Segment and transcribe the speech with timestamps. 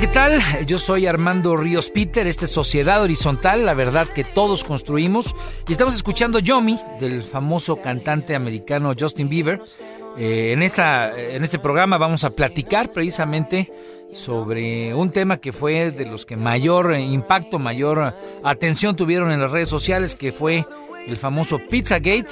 [0.00, 0.40] ¿qué tal?
[0.66, 5.36] Yo soy Armando Ríos Peter, este es Sociedad Horizontal, la verdad que todos construimos.
[5.68, 9.60] Y estamos escuchando Yomi, del famoso cantante americano Justin Bieber.
[10.16, 13.70] Eh, en, esta, en este programa vamos a platicar precisamente
[14.14, 19.30] sobre un tema que fue de los que mayor eh, impacto, mayor eh, atención tuvieron
[19.30, 20.64] en las redes sociales, que fue
[21.06, 22.26] el famoso Pizzagate.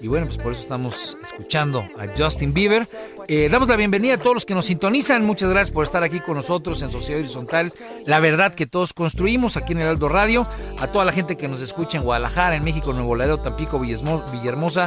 [0.00, 2.86] Y bueno, pues por eso estamos escuchando a Justin Bieber.
[3.28, 5.24] Eh, damos la bienvenida a todos los que nos sintonizan.
[5.24, 7.72] Muchas gracias por estar aquí con nosotros en Sociedad Horizontal.
[8.04, 10.46] La verdad que todos construimos aquí en el Aldo Radio.
[10.78, 14.86] A toda la gente que nos escucha en Guadalajara, en México, Nuevo Laredo, Tampico, Villahermosa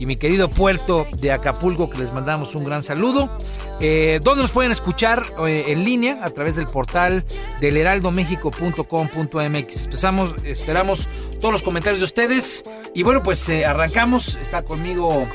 [0.00, 3.30] y mi querido puerto de Acapulco, que les mandamos un gran saludo.
[3.80, 6.18] Eh, ¿Dónde nos pueden escuchar eh, en línea?
[6.22, 7.24] A través del portal
[7.60, 9.88] del heraldomexico.com.mx.
[10.44, 11.08] Esperamos
[11.38, 12.64] todos los comentarios de ustedes.
[12.94, 14.34] Y bueno, pues eh, arrancamos.
[14.42, 15.28] Está conmigo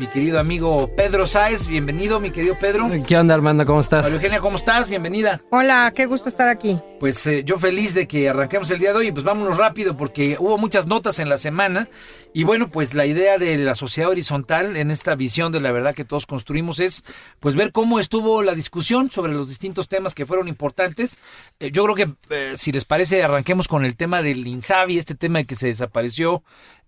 [0.00, 1.66] mi querido amigo Pedro Sáez.
[1.66, 2.88] Bienvenido, mi querido Pedro.
[3.06, 3.66] ¿Qué onda, Armando?
[3.66, 4.02] ¿Cómo estás?
[4.02, 4.88] María Eugenia, ¿cómo estás?
[4.88, 5.42] Bienvenida.
[5.50, 6.80] Hola, qué gusto estar aquí.
[6.98, 9.12] Pues eh, yo feliz de que arranquemos el día de hoy.
[9.12, 11.86] Pues vámonos rápido porque hubo muchas notas en la semana.
[12.32, 15.94] Y bueno, pues la idea de la sociedad horizontal en esta visión de la verdad
[15.94, 17.04] que todos construimos es
[17.38, 21.18] pues ver cómo estuvo la discusión sobre los distintos temas que fueron importantes.
[21.58, 25.14] Eh, yo creo que eh, si les parece arranquemos con el tema del Insabi, este
[25.14, 26.42] tema de que se desapareció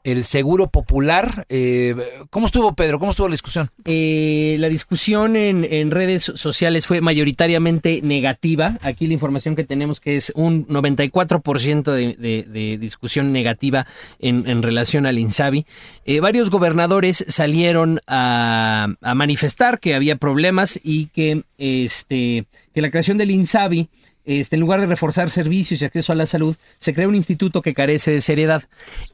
[0.04, 1.46] el seguro popular.
[1.48, 1.94] Eh,
[2.30, 2.98] ¿Cómo estuvo Pedro?
[2.98, 3.70] ¿Cómo estuvo la discusión?
[3.84, 8.78] Eh, la discusión en, en redes sociales fue mayoritariamente negativa.
[8.82, 13.86] Aquí la información que tenemos que es un 94% de, de- de discusión negativa
[14.18, 15.66] en, relación al INSABI.
[16.04, 22.90] Eh, varios gobernadores salieron a, a manifestar que había problemas y que, este, que la
[22.90, 23.88] creación del INSABI
[24.24, 27.62] este, en lugar de reforzar servicios y acceso a la salud, se crea un instituto
[27.62, 28.64] que carece de seriedad.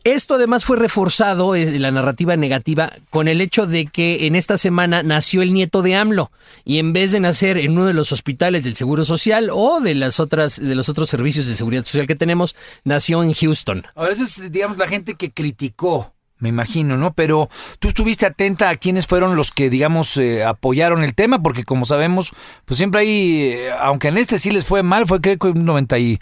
[0.04, 4.58] Esto además fue reforzado, eh, la narrativa negativa, con el hecho de que en esta
[4.58, 6.30] semana nació el nieto de AMLO
[6.64, 9.94] y en vez de nacer en uno de los hospitales del Seguro Social o de
[9.94, 13.84] las otras de los otros servicios de seguridad social que tenemos, nació en Houston.
[13.94, 17.12] Ahora, esa es, digamos, la gente que criticó, me imagino, ¿no?
[17.14, 21.64] Pero tú estuviste atenta a quiénes fueron los que, digamos, eh, apoyaron el tema, porque
[21.64, 22.32] como sabemos,
[22.64, 25.64] pues siempre hay, eh, aunque en este sí les fue mal, fue creo que un
[25.66, 26.18] 98%,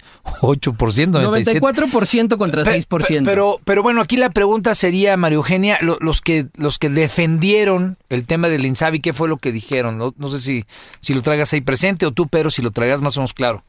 [1.21, 1.61] 97%.
[1.61, 3.25] 94% contra Pe- 6%.
[3.25, 6.89] pe- Pero, pero bueno, aquí la pregunta sería, María Eugenia, lo- los que los que
[6.89, 9.99] defendieron el tema del Insabi, ¿qué fue lo que dijeron?
[9.99, 10.65] No, no sé si,
[11.01, 13.65] si lo traigas ahí presente o tú, pero si lo traigas más o menos claro.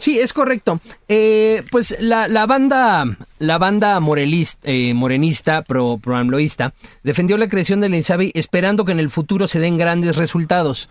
[0.00, 0.80] Sí, es correcto.
[1.08, 3.04] Eh, pues la, la banda,
[3.38, 6.72] la banda morelista, eh, morenista, pro, proamloísta,
[7.02, 10.88] defendió la creación del INSABI esperando que en el futuro se den grandes resultados.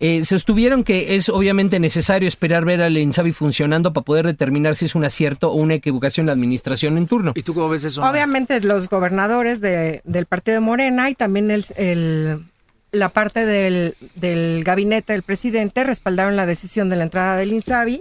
[0.00, 4.84] Eh, sostuvieron que es obviamente necesario esperar ver al INSABI funcionando para poder determinar si
[4.86, 7.32] es un acierto o una equivocación la administración en turno.
[7.36, 8.02] ¿Y tú cómo ves eso?
[8.04, 12.44] Obviamente los gobernadores de- del partido de Morena y también el, el-
[12.90, 18.00] la parte del, del gabinete del presidente respaldaron la decisión de la entrada del INSABI.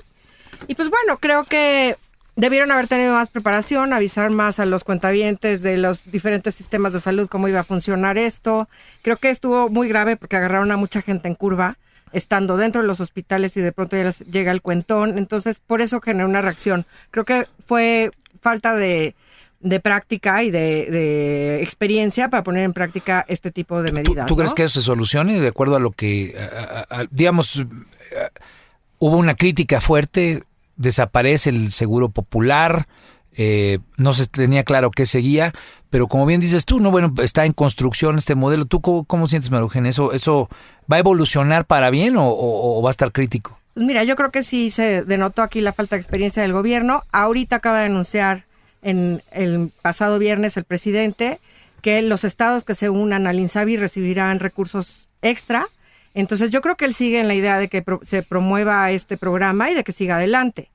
[0.67, 1.95] Y pues bueno, creo que
[2.35, 6.99] debieron haber tenido más preparación, avisar más a los cuentavientes de los diferentes sistemas de
[6.99, 8.69] salud cómo iba a funcionar esto.
[9.01, 11.77] Creo que estuvo muy grave porque agarraron a mucha gente en curva
[12.13, 15.17] estando dentro de los hospitales y de pronto ya les llega el cuentón.
[15.17, 16.85] Entonces, por eso generó una reacción.
[17.11, 19.15] Creo que fue falta de,
[19.59, 24.25] de práctica y de, de experiencia para poner en práctica este tipo de ¿Tú, medidas.
[24.27, 24.55] tú crees ¿no?
[24.55, 27.65] que eso se solucione de acuerdo a lo que, a- a- a- digamos,
[28.99, 30.43] hubo una crítica fuerte,
[30.75, 32.87] desaparece el seguro popular,
[33.39, 35.53] eh, no se tenía claro qué seguía,
[35.89, 38.65] pero como bien dices tú, no bueno, está en construcción este modelo.
[38.65, 39.85] ¿Tú cómo, cómo sientes, Marujen?
[39.85, 40.49] ¿Eso, ¿Eso
[40.91, 43.59] va a evolucionar para bien o, va a estar crítico?
[43.75, 47.03] Pues mira, yo creo que sí se denotó aquí la falta de experiencia del gobierno.
[47.11, 48.45] Ahorita acaba de anunciar
[48.81, 51.39] en el pasado viernes el presidente
[51.81, 55.67] que los estados que se unan al INSABI recibirán recursos extra.
[56.19, 59.17] Entonces yo creo que él sigue en la idea de que pro- se promueva este
[59.17, 60.69] programa y de que siga adelante.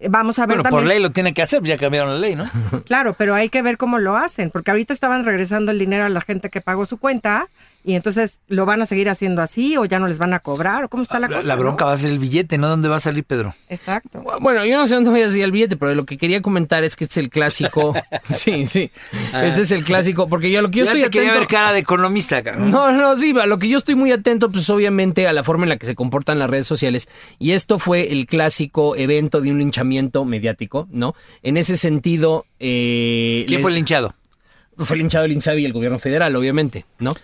[0.00, 0.82] Eh, Vamos a ver Bueno, también.
[0.84, 2.50] por ley lo tiene que hacer, ya cambiaron la ley, ¿no?
[2.86, 6.08] Claro, pero hay que ver cómo lo hacen, porque ahorita estaban regresando el dinero a
[6.08, 7.46] la gente que pagó su cuenta
[7.84, 10.84] y entonces lo van a seguir haciendo así o ya no les van a cobrar
[10.84, 11.48] o cómo está la, La, cosa.
[11.48, 11.88] la bronca ¿no?
[11.88, 12.68] va a ser el billete, ¿no?
[12.68, 13.54] ¿Dónde va a salir Pedro?
[13.68, 14.22] Exacto.
[14.40, 16.84] Bueno, yo no sé dónde voy a decir el billete, pero lo que quería comentar
[16.84, 17.94] es que este es el clásico.
[18.30, 18.90] sí, sí.
[19.34, 21.48] Este es el clásico, porque yo lo que yo ya estoy te quería atento- ver
[21.48, 22.70] cara de economista, cabrón.
[22.70, 25.64] No, no, sí, a lo que yo estoy muy atento, pues obviamente a la forma
[25.64, 27.08] en la que se comportan las redes sociales.
[27.38, 31.14] Y esto fue el clásico evento de un linchamiento mediático, ¿no?
[31.42, 32.46] En ese sentido.
[32.60, 34.14] Eh, ¿Quién les- fue el linchado?
[34.78, 37.14] fue linchado el INSABI y el gobierno federal, obviamente, ¿no?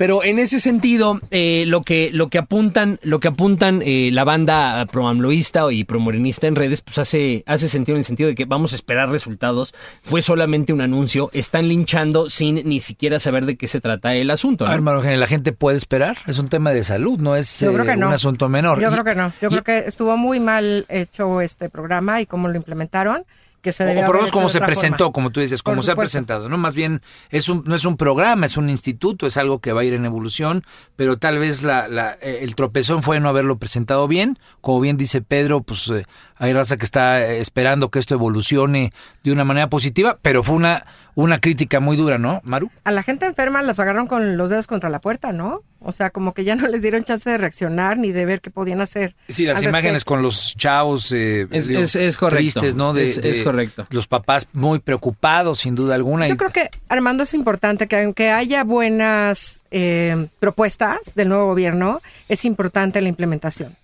[0.00, 4.24] Pero en ese sentido, eh, lo que lo que apuntan, lo que apuntan eh, la
[4.24, 8.46] banda proamloísta y promorenista en redes, pues hace hace sentido en el sentido de que
[8.46, 9.74] vamos a esperar resultados.
[10.02, 14.30] Fue solamente un anuncio, están linchando sin ni siquiera saber de qué se trata el
[14.30, 14.64] asunto.
[14.64, 14.70] ¿no?
[14.70, 16.16] A ver, Marujen, ¿la gente puede esperar?
[16.26, 18.06] Es un tema de salud, no es Yo creo eh, que no.
[18.06, 18.80] un asunto menor.
[18.80, 19.34] Yo Y- creo que no.
[19.42, 23.24] Yo y- creo que estuvo muy mal hecho este programa y cómo lo implementaron.
[23.62, 25.12] Que se O, por lo menos como se presentó, forma.
[25.12, 26.56] como tú dices, como se ha presentado, ¿no?
[26.56, 29.82] Más bien es un, no es un programa, es un instituto, es algo que va
[29.82, 30.64] a ir en evolución,
[30.96, 34.38] pero tal vez la, la, eh, el tropezón fue no haberlo presentado bien.
[34.60, 36.04] Como bien dice Pedro, pues eh,
[36.36, 38.92] hay raza que está esperando que esto evolucione
[39.22, 42.70] de una manera positiva, pero fue una, una crítica muy dura, ¿no, Maru?
[42.84, 45.62] A la gente enferma los agarraron con los dedos contra la puerta, ¿no?
[45.82, 48.50] O sea, como que ya no les dieron chance de reaccionar ni de ver qué
[48.50, 49.14] podían hacer.
[49.28, 52.60] Sí, las imágenes con los chavos eh, Es- digo, es- es correcto.
[52.60, 52.92] tristes, ¿no?
[52.92, 53.86] De, Es- correcto.
[53.90, 56.28] Los papás muy preocupados, sin duda alguna.
[56.28, 61.46] Yo y- creo que, Armando, es importante que aunque haya buenas eh, propuestas del nuevo
[61.46, 63.74] gobierno, es importante la implementación.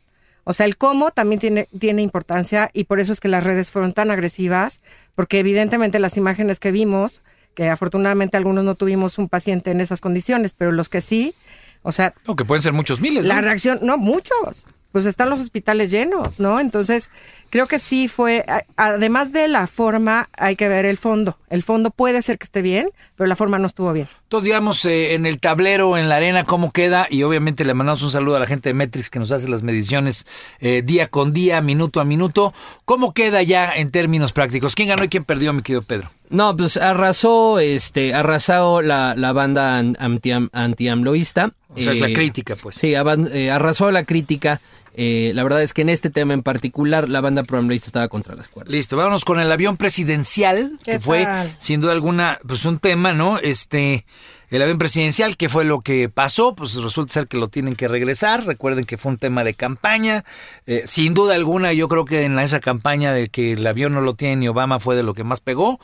[0.48, 3.72] O sea, el cómo también tiene, tiene importancia y por eso es que las redes
[3.72, 4.81] fueron tan agresivas,
[5.16, 7.25] porque evidentemente las imágenes que vimos,
[7.56, 11.34] que afortunadamente algunos no tuvimos un paciente en esas condiciones, pero los que sí,
[11.82, 13.25] o sea, No, que pueden ser muchos miles.
[13.25, 14.64] la reacción, no, muchos.
[14.93, 16.60] Pues están los hospitales llenos, ¿no?
[16.60, 17.10] Entonces,
[17.50, 18.46] creo que sí fue,
[18.76, 21.38] además de la forma, hay que ver el fondo.
[21.50, 24.08] El fondo puede ser que esté bien, pero la forma no estuvo bien.
[24.26, 27.06] Entonces, digamos, eh, en el tablero, en la arena, cómo queda.
[27.08, 29.62] Y obviamente le mandamos un saludo a la gente de Metrix que nos hace las
[29.62, 30.26] mediciones
[30.58, 32.52] eh, día con día, minuto a minuto.
[32.84, 34.75] ¿Cómo queda ya en términos prácticos?
[34.75, 36.11] ¿Quién ganó y quién perdió, mi querido Pedro?
[36.28, 41.52] No, pues arrasó, este, arrasó la, la banda an- anti, antiamloísta.
[41.76, 42.75] O sea, es la Eh, crítica, pues.
[42.75, 44.61] Sí, eh, arrasó la crítica.
[44.98, 48.34] Eh, la verdad es que en este tema en particular, la banda proamloísta estaba contra
[48.34, 48.72] las cuerdas.
[48.72, 51.28] Listo, vámonos con el avión presidencial, ¿Qué que fue
[51.58, 53.38] sin duda alguna pues un tema, ¿no?
[53.38, 54.06] Este,
[54.48, 56.54] el avión presidencial, ¿qué fue lo que pasó?
[56.54, 58.46] Pues resulta ser que lo tienen que regresar.
[58.46, 60.25] Recuerden que fue un tema de campaña.
[60.66, 64.00] Eh, sin duda alguna, yo creo que en esa campaña de que el avión no
[64.00, 65.78] lo tiene ni Obama fue de lo que más pegó.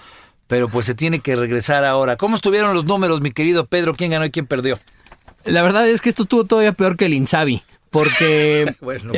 [0.47, 2.17] Pero pues se tiene que regresar ahora.
[2.17, 3.95] ¿Cómo estuvieron los números, mi querido Pedro?
[3.95, 4.79] ¿Quién ganó y quién perdió?
[5.45, 7.63] La verdad es que esto estuvo todavía peor que el Insabi.
[7.93, 9.13] Porque Bueno.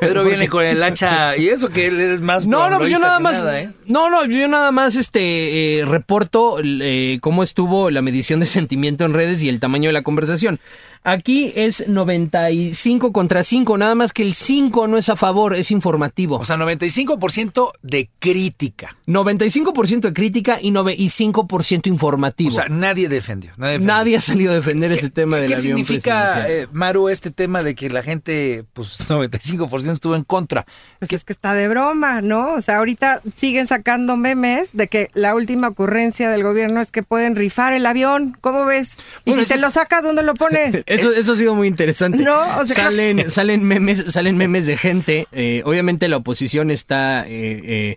[0.00, 2.98] Pedro viene con el hacha y eso que él es más No, no, pues yo
[2.98, 3.38] nada más.
[3.42, 3.70] nada, ¿eh?
[3.86, 9.04] No, no, yo nada más este eh, reporto eh, cómo estuvo la medición de sentimiento
[9.04, 10.60] en redes y el tamaño de la conversación.
[11.04, 15.70] Aquí es 95 contra 5, nada más que el 5 no es a favor, es
[15.70, 16.36] informativo.
[16.38, 18.96] O sea, 95% de crítica.
[19.06, 22.48] 95% de crítica y, y 5% informativo.
[22.50, 23.52] O sea, nadie defendió.
[23.56, 23.94] Nadie, defendió.
[23.94, 26.64] Nadie ha salido a defender este tema del ¿Qué avión significa, presidencial.
[26.64, 30.66] eh, Maru, este tema de que la gente, pues 95% estuvo en contra?
[30.98, 32.54] Pues es que está de broma, ¿no?
[32.54, 37.02] O sea, ahorita siguen sacando memes de que la última ocurrencia del gobierno es que
[37.02, 38.36] pueden rifar el avión.
[38.40, 38.90] ¿Cómo ves?
[39.24, 40.76] Y Bueno, si te lo sacas, ¿dónde lo pones?
[40.88, 42.18] Eso, eso ha sido muy interesante.
[42.22, 45.26] No, o sea, salen, salen memes, salen memes de gente.
[45.32, 47.96] eh, obviamente la oposición está, eh, eh,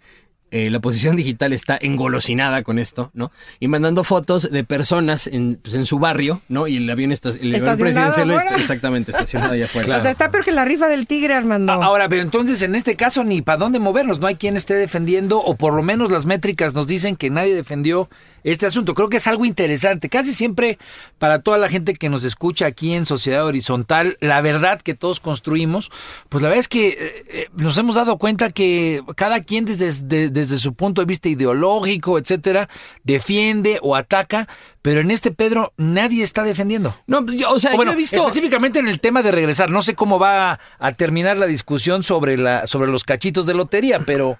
[0.51, 3.31] eh, la oposición digital está engolosinada con esto, ¿no?
[3.59, 6.67] Y mandando fotos de personas en, pues, en su barrio, ¿no?
[6.67, 8.55] Y el avión está, el avión presidencial afuera.
[8.57, 9.97] exactamente estacionado allá afuera.
[9.97, 11.71] O sea, está peor que la rifa del tigre, Armando.
[11.73, 15.39] Ahora, pero entonces en este caso ni para dónde movernos, no hay quien esté defendiendo,
[15.39, 18.09] o por lo menos las métricas nos dicen que nadie defendió
[18.43, 18.93] este asunto.
[18.93, 20.09] Creo que es algo interesante.
[20.09, 20.77] Casi siempre,
[21.19, 25.19] para toda la gente que nos escucha aquí en Sociedad Horizontal, la verdad que todos
[25.19, 25.89] construimos,
[26.29, 26.95] pues la verdad es que eh,
[27.29, 31.29] eh, nos hemos dado cuenta que cada quien desde, de- desde su punto de vista
[31.29, 32.67] ideológico, etcétera,
[33.03, 34.47] defiende o ataca,
[34.81, 36.95] pero en este Pedro nadie está defendiendo.
[37.07, 38.15] No, yo- o sea, O bueno, yo he visto...
[38.17, 42.37] específicamente en el tema de regresar, no sé cómo va a terminar la discusión sobre
[42.37, 44.37] la sobre los cachitos de lotería, pero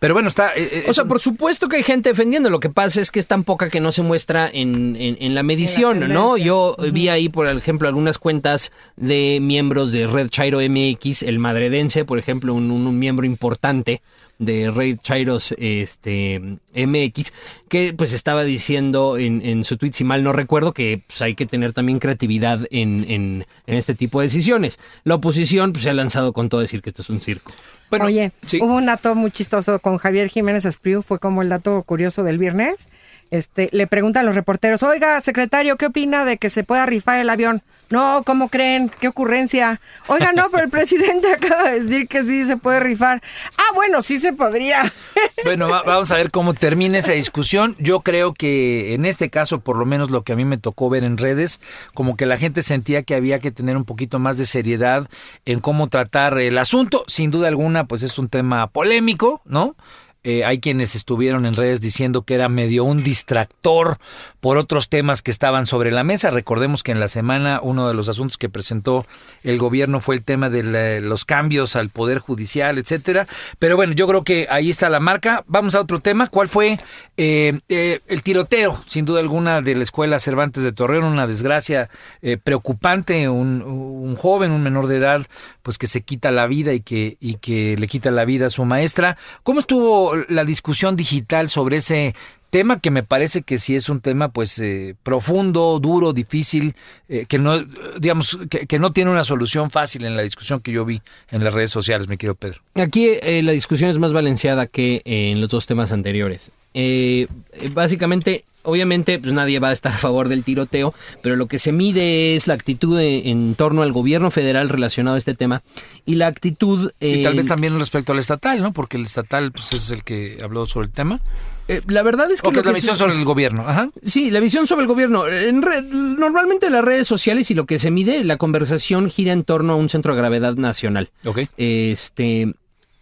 [0.00, 2.50] pero bueno, está eh, eh, O sea, un- por supuesto que hay gente defendiendo.
[2.50, 5.34] Lo que pasa es que es tan poca que no se muestra en, en- en
[5.34, 6.36] la medición, ¿no?
[6.36, 12.04] Yo vi ahí, por ejemplo, algunas cuentas de miembros de Red Chairo MX, el madredense,
[12.04, 14.02] por ejemplo, un, un- un miembro importante
[14.38, 16.40] de Red Chairos este,
[16.74, 17.32] MX,
[17.68, 21.34] que pues estaba diciendo en, en su tweet, si mal no recuerdo, que pues, hay
[21.34, 24.78] que tener también creatividad en, en- en este tipo de decisiones.
[25.04, 27.52] La oposición pues, se ha lanzado con todo decir que esto es un circo.
[27.90, 28.58] bueno, Oye, sí.
[28.60, 32.38] hubo un dato muy chistoso con Javier Jiménez Espriu, fue como el dato curioso del
[32.38, 32.88] viernes.
[33.30, 37.28] Este, le preguntan los reporteros, oiga, secretario, ¿qué opina de que se pueda rifar el
[37.30, 37.62] avión?
[37.90, 38.90] No, ¿cómo creen?
[39.00, 39.80] ¿Qué ocurrencia?
[40.06, 43.22] Oiga, no, pero el presidente acaba de decir que sí se puede rifar.
[43.58, 44.92] Ah, bueno, sí se podría.
[45.44, 47.76] Bueno, va- vamos a ver cómo termina esa discusión.
[47.78, 50.88] Yo creo que en este caso, por lo menos lo que a mí me tocó
[50.88, 51.60] ver en redes,
[51.92, 55.06] como que la gente sentía que había que tener un poquito más de seriedad
[55.44, 57.04] en cómo tratar el asunto.
[57.08, 59.76] Sin duda alguna, pues es un tema polémico, ¿no?
[60.24, 63.98] Eh, hay quienes estuvieron en redes diciendo que era medio un distractor
[64.40, 66.30] por otros temas que estaban sobre la mesa.
[66.30, 69.06] Recordemos que en la semana uno de los asuntos que presentó
[69.42, 73.26] el gobierno fue el tema de los cambios al poder judicial, etcétera.
[73.58, 75.44] Pero bueno, yo creo que ahí está la marca.
[75.46, 76.28] Vamos a otro tema.
[76.28, 76.78] ¿Cuál fue
[77.16, 78.82] eh, eh, el tiroteo?
[78.86, 81.90] Sin duda alguna de la escuela Cervantes de Torreón, una desgracia
[82.22, 85.26] eh, preocupante, un, un joven, un menor de edad,
[85.62, 88.50] pues que se quita la vida y que y que le quita la vida a
[88.50, 89.16] su maestra.
[89.42, 92.14] ¿Cómo estuvo la discusión digital sobre ese
[92.50, 96.76] tema que me parece que sí es un tema pues eh, profundo, duro, difícil,
[97.08, 97.64] eh, que no
[97.98, 101.02] digamos que, no tiene una solución fácil en la discusión que yo vi
[101.32, 102.60] en las redes sociales, mi querido Pedro.
[102.76, 106.52] Aquí eh, la discusión es más balanceada que en los dos temas anteriores.
[106.74, 110.92] Eh, eh, básicamente, obviamente, pues nadie va a estar a favor del tiroteo,
[111.22, 115.18] pero lo que se mide es la actitud en torno al gobierno federal relacionado a
[115.18, 115.62] este tema
[116.04, 116.90] y la actitud...
[117.00, 118.72] Y tal eh, vez también respecto al estatal, ¿no?
[118.72, 121.20] Porque el estatal pues es el que habló sobre el tema.
[121.68, 122.50] eh, la verdad es que...
[122.52, 123.68] La que visión se- sobre el gobierno.
[123.68, 123.88] Ajá.
[124.02, 125.26] Sí, la visión sobre el gobierno.
[125.28, 129.44] En re- normalmente las redes sociales y lo que se mide, la conversación gira en
[129.44, 131.10] torno a un centro de gravedad nacional.
[131.24, 131.40] Ok.
[131.56, 132.52] Este.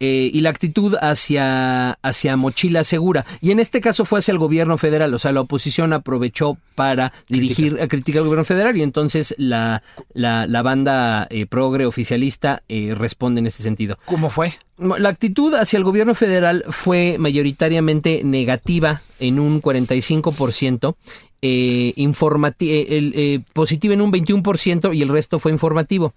[0.05, 3.25] Eh, y la actitud hacia, hacia mochila segura.
[3.39, 5.13] Y en este caso fue hacia el gobierno federal.
[5.13, 9.81] O sea, la oposición aprovechó para dirigir a criticar al gobierno federal y entonces la,
[10.13, 13.97] la, la banda eh, progre oficialista eh, responde en ese sentido.
[14.03, 14.51] ¿Cómo fue?
[14.77, 20.95] La actitud hacia el gobierno federal fue mayoritariamente negativa en un 45%,
[21.41, 26.13] eh, informati- eh, eh, positiva en un 21% y el resto fue informativo.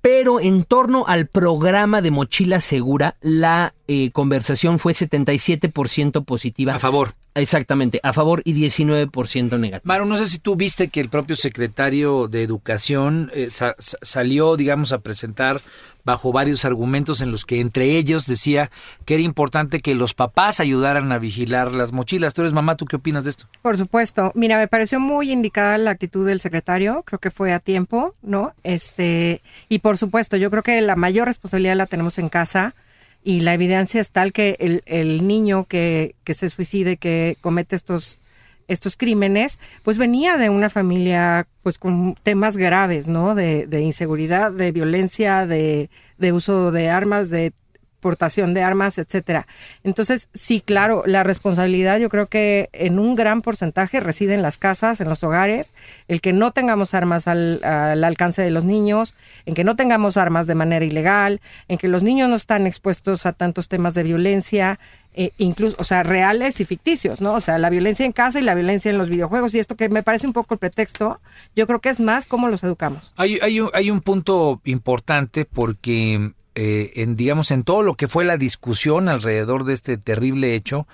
[0.00, 6.74] Pero en torno al programa de mochila segura, la eh, conversación fue 77% positiva.
[6.74, 7.14] A favor.
[7.40, 9.80] Exactamente, a favor y 19% negativa.
[9.84, 13.98] Maru, no sé si tú viste que el propio secretario de Educación eh, sa- sa-
[14.02, 15.60] salió, digamos, a presentar
[16.04, 18.70] bajo varios argumentos en los que entre ellos decía
[19.04, 22.32] que era importante que los papás ayudaran a vigilar las mochilas.
[22.32, 23.44] Tú eres mamá, ¿tú qué opinas de esto?
[23.60, 24.32] Por supuesto.
[24.34, 27.02] Mira, me pareció muy indicada la actitud del secretario.
[27.04, 28.54] Creo que fue a tiempo, ¿no?
[28.64, 32.74] Este, y por supuesto, yo creo que la mayor responsabilidad la tenemos en casa
[33.22, 37.76] y la evidencia es tal que el, el niño que, que se suicide, que comete
[37.76, 38.20] estos
[38.68, 43.34] estos crímenes, pues venía de una familia pues con temas graves, ¿no?
[43.34, 47.54] De, de inseguridad, de violencia, de, de uso de armas, de
[48.00, 49.46] portación de armas, etcétera.
[49.84, 54.58] Entonces, sí, claro, la responsabilidad yo creo que en un gran porcentaje reside en las
[54.58, 55.74] casas, en los hogares,
[56.06, 59.14] el que no tengamos armas al, al alcance de los niños,
[59.46, 63.26] en que no tengamos armas de manera ilegal, en que los niños no están expuestos
[63.26, 64.78] a tantos temas de violencia,
[65.14, 67.34] eh, incluso, o sea, reales y ficticios, ¿no?
[67.34, 69.88] O sea, la violencia en casa y la violencia en los videojuegos y esto que
[69.88, 71.20] me parece un poco el pretexto,
[71.56, 73.14] yo creo que es más cómo los educamos.
[73.16, 78.08] Hay, hay, un, hay un punto importante porque, eh, en, digamos, en todo lo que
[78.08, 80.88] fue la discusión alrededor de este terrible hecho,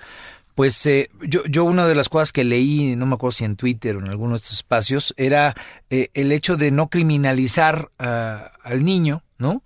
[0.53, 3.55] pues eh, yo, yo una de las cosas que leí, no me acuerdo si en
[3.55, 5.55] Twitter o en alguno de estos espacios, era
[5.89, 9.63] eh, el hecho de no criminalizar a- al niño, ¿no?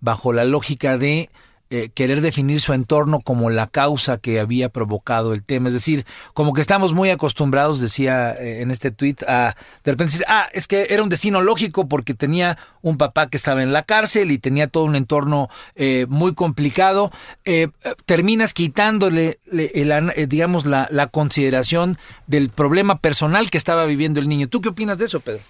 [0.00, 1.28] Bajo la lógica de
[1.74, 5.68] eh, querer definir su entorno como la causa que había provocado el tema.
[5.68, 10.12] Es decir, como que estamos muy acostumbrados, decía eh, en este tuit, a de repente
[10.12, 13.72] decir, ah, es que era un destino lógico porque tenía un papá que estaba en
[13.72, 17.10] la cárcel y tenía todo un entorno eh, muy complicado.
[17.46, 17.68] Eh,
[18.04, 24.28] terminas quitándole, le- el digamos, la, la consideración del problema personal que estaba viviendo el
[24.28, 24.46] niño.
[24.46, 25.40] ¿Tú qué opinas de eso, Pedro?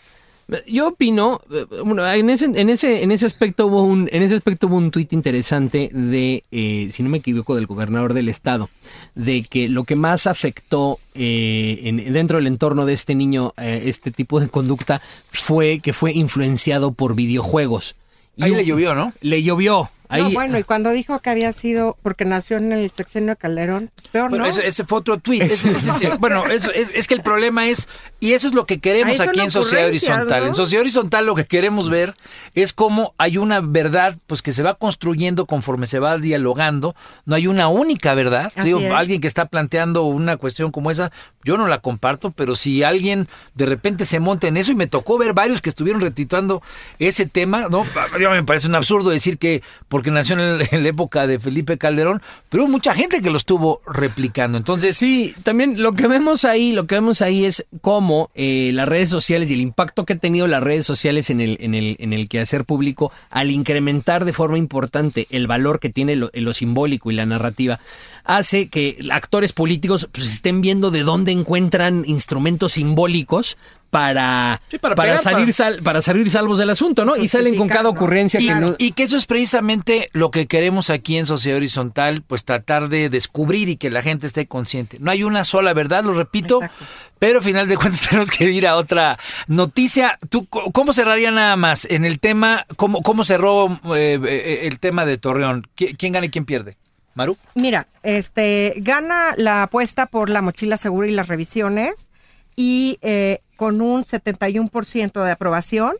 [0.67, 4.35] Yo opino, eh, bueno, en ese, en ese, en ese aspecto hubo un, en ese
[4.37, 8.69] aspecto hubo un tuit interesante de, eh, si no me equivoco, del gobernador del estado,
[9.15, 13.83] de que lo que más afectó eh, en- dentro del entorno de este niño, eh,
[13.87, 17.97] este tipo de conducta, fue que fue influenciado por videojuegos.
[18.37, 19.13] Y Ahí un- le llovió, ¿no?
[19.21, 19.91] Le llovió.
[20.13, 23.37] Ahí, No, bueno, y cuando dijo que había sido porque nació en el sexenio de
[23.37, 24.51] Calderón, pues peor, Bueno, ¿no?
[24.51, 25.41] ese, ese fue otro tweet.
[25.43, 27.89] Ese- ese- ese- bueno, eso es, es que el problema es,
[28.21, 30.43] y eso es lo que queremos Ahí aquí en Sociedad Horizontal.
[30.43, 30.49] ¿no?
[30.49, 32.15] En Sociedad Horizontal lo que queremos ver
[32.55, 36.95] es cómo hay una verdad pues que se va construyendo conforme se va dialogando.
[37.25, 38.53] No hay una única verdad.
[38.55, 38.93] Así Digo, es.
[38.93, 41.11] alguien que está planteando una cuestión como esa,
[41.45, 44.87] yo no la comparto, pero si alguien de repente se monta en eso, y me
[44.87, 46.63] tocó ver varios que estuvieron retuitando
[46.99, 47.85] ese tema, ¿no?
[48.21, 49.63] Yo me parece un absurdo decir que
[50.03, 50.37] porque nació
[50.73, 54.59] en, la época de Felipe Calderón, pero hubo mucha gente que lo estuvo replicando.
[54.59, 58.89] Entonces, Sí, también lo que vemos ahí, lo que vemos ahí es cómo eh, las
[58.89, 61.95] redes sociales y el impacto que ha tenido las redes sociales en el, en el,
[62.01, 66.53] en el quehacer público al incrementar de forma importante el valor que tiene lo, lo
[66.53, 67.79] simbólico y la narrativa,
[68.25, 73.57] hace que actores políticos pues, estén viendo de dónde encuentran instrumentos simbólicos
[73.91, 77.15] para, Sí, para para, pegar, salir para- sal- para salir salvos del asunto, ¿no?
[77.15, 80.47] Y salen con cada ocurrencia Y, que no- y que eso es precisamente lo que
[80.47, 84.97] queremos aquí en Sociedad Horizontal, pues tratar de descubrir y que la gente esté consciente.
[84.99, 86.87] No hay una sola verdad, lo repito, Exacto.
[87.19, 90.19] pero al final de cuentas tenemos que ir a otra noticia.
[90.31, 95.05] ¿Tú cómo cerraría nada más en el tema, cómo, cómo cerró eh, eh, el tema
[95.05, 95.67] de Torreón?
[95.77, 96.79] ¿Qui- ¿Quién gana y quién pierde?
[97.15, 97.37] Maru.
[97.55, 102.09] Mira, este gana la apuesta por la mochila segura y las revisiones
[102.57, 105.97] y eh, con un 71% de aprobación.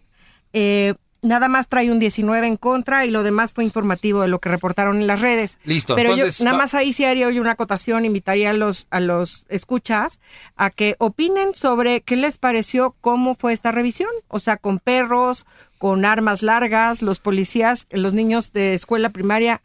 [0.53, 4.41] eh, nada más trae un 19 en contra y lo demás fue informativo de lo
[4.41, 5.59] que reportaron en las redes.
[5.65, 8.89] Listo, Pero entonces, yo nada más ahí sí haría yo una acotación, invitaría a los
[8.91, 10.19] a los escuchas
[10.57, 15.47] a que opinen sobre qué les pareció cómo fue esta revisión, o sea, con perros,
[15.79, 19.63] con armas largas, los policías, los niños de escuela primaria,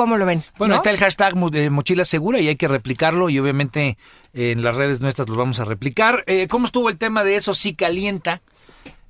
[0.00, 0.42] ¿cómo lo ven?
[0.56, 0.76] Bueno, ¿No?
[0.76, 3.98] está el hashtag eh, mochila segura y hay que replicarlo y obviamente
[4.32, 6.24] eh, en las redes nuestras los vamos a replicar.
[6.26, 8.40] Eh, ¿Cómo estuvo el tema de eso sí calienta?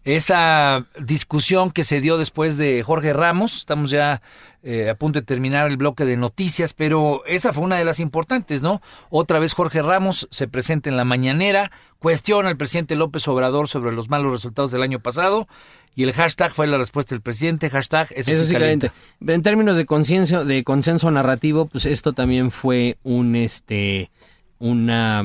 [0.05, 4.23] Esa discusión que se dio después de Jorge Ramos, estamos ya
[4.63, 8.01] eh, a punto de terminar el bloque de noticias, pero esa fue una de las
[8.01, 8.81] importantes, ¿no?
[9.11, 13.93] Otra vez Jorge Ramos se presenta en la mañanera, cuestiona al presidente López Obrador sobre
[13.93, 15.49] los malos resultados del año pasado
[15.95, 18.93] y el hashtag fue la respuesta del presidente, hashtag eso, Eso sí caliente.
[19.27, 24.11] En términos de de consenso narrativo, pues esto también fue un este
[24.59, 25.25] una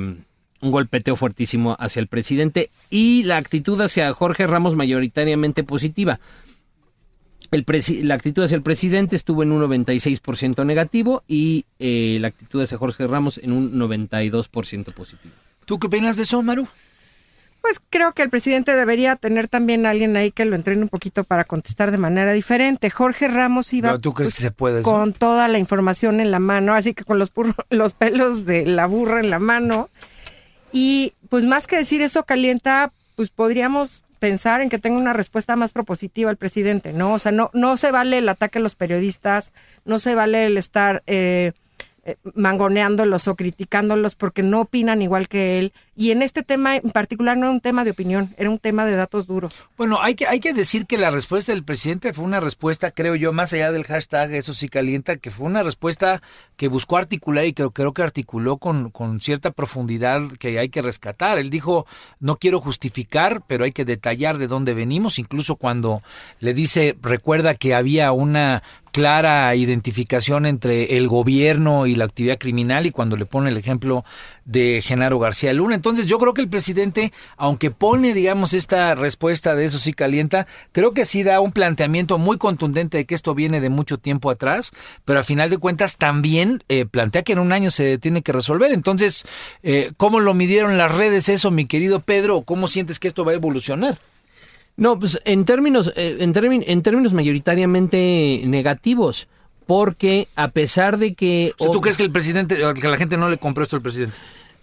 [0.66, 6.20] un golpeteo fuertísimo hacia el presidente y la actitud hacia Jorge Ramos mayoritariamente positiva.
[7.52, 7.64] El
[8.04, 12.78] la actitud hacia el presidente estuvo en un 96% negativo y eh, la actitud hacia
[12.78, 15.34] Jorge Ramos en un 92% positivo.
[15.66, 16.68] ¿Tú qué opinas de eso, Maru?
[17.62, 20.90] Pues creo que el presidente debería tener también a alguien ahí que lo entrene un
[20.90, 22.90] poquito para contestar de manera diferente.
[22.90, 24.92] Jorge Ramos iba No, ¿tú crees pues, que se puede eso?
[24.92, 27.32] con toda la información en la mano, así que con los,
[27.70, 29.90] los pelos de la burra en la mano.
[30.72, 35.56] Y pues más que decir eso calienta, pues podríamos pensar en que tenga una respuesta
[35.56, 37.14] más propositiva al presidente, ¿no?
[37.14, 39.52] O sea, no, no se vale el ataque a los periodistas,
[39.86, 41.52] no se vale el estar eh,
[42.36, 45.74] mangoneándolos o criticándolos porque no opinan igual que él.
[45.96, 48.86] Y en este tema en particular no era un tema de opinión, era un tema
[48.86, 49.66] de datos duros.
[49.78, 53.16] Bueno, hay que, hay que decir que la respuesta del presidente fue una respuesta, creo
[53.16, 56.22] yo, más allá del hashtag Eso sí calienta, que fue una respuesta
[56.58, 60.82] que buscó articular y que creo que articuló con, con cierta profundidad que hay que
[60.82, 61.38] rescatar.
[61.40, 61.86] Él dijo,
[62.20, 66.02] no quiero justificar, pero hay que detallar de dónde venimos, incluso cuando
[66.40, 68.64] le dice, recuerda que había una
[68.96, 74.06] clara identificación entre el gobierno y la actividad criminal y cuando le pone el ejemplo
[74.46, 75.76] de Genaro García Luna.
[75.76, 80.48] Entonces yo creo que el presidente, aunque pone, digamos, esta respuesta de eso sí calienta,
[80.72, 84.30] creo que sí da un planteamiento muy contundente de que esto viene de mucho tiempo
[84.30, 84.72] atrás,
[85.04, 88.32] pero a final de cuentas también eh, plantea que en un año se tiene que
[88.32, 88.72] resolver.
[88.72, 89.26] Entonces,
[89.62, 92.44] eh, ¿cómo lo midieron las redes eso, mi querido Pedro?
[92.44, 93.98] ¿Cómo sientes que esto va a evolucionar?
[94.78, 99.28] No, pues en términos, eh, en, términ- en términos mayoritariamente negativos,
[99.66, 101.54] porque a pesar de que...
[101.58, 103.82] O sea, ¿Tú crees que el presidente, que la gente no le compró esto al
[103.82, 104.16] presidente?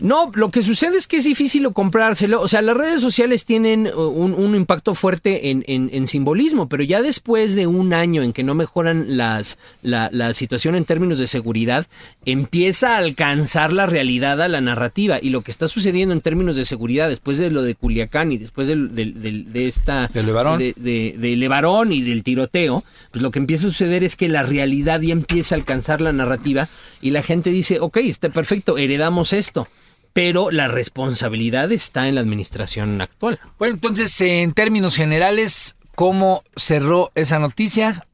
[0.03, 2.41] No, lo que sucede es que es difícil comprárselo.
[2.41, 6.69] O sea, las redes sociales tienen uh, un, un impacto fuerte en, en- en simbolismo,
[6.69, 10.85] pero ya después de un año en que no mejoran las, la, la situación en
[10.87, 11.87] términos de seguridad,
[12.25, 15.21] empieza a alcanzar la realidad a la narrativa.
[15.23, 18.39] Y lo que está sucediendo en términos de seguridad, después de lo de Culiacán y
[18.39, 20.09] después del- del- del- de esta...
[20.13, 20.59] De Levarón.
[20.59, 24.29] de, de, de Levarón y del tiroteo, pues lo que empieza a suceder es que
[24.29, 26.69] la realidad ya empieza a alcanzar la narrativa
[27.01, 29.69] y la gente dice, ok, está perfecto, heredamos esto.
[30.13, 33.39] Pero la responsabilidad está en la administración actual.
[33.59, 38.05] Bueno, entonces, en términos generales, ¿cómo cerró esa noticia?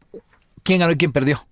[0.63, 1.45] ¿Quién ganó y quién perdió?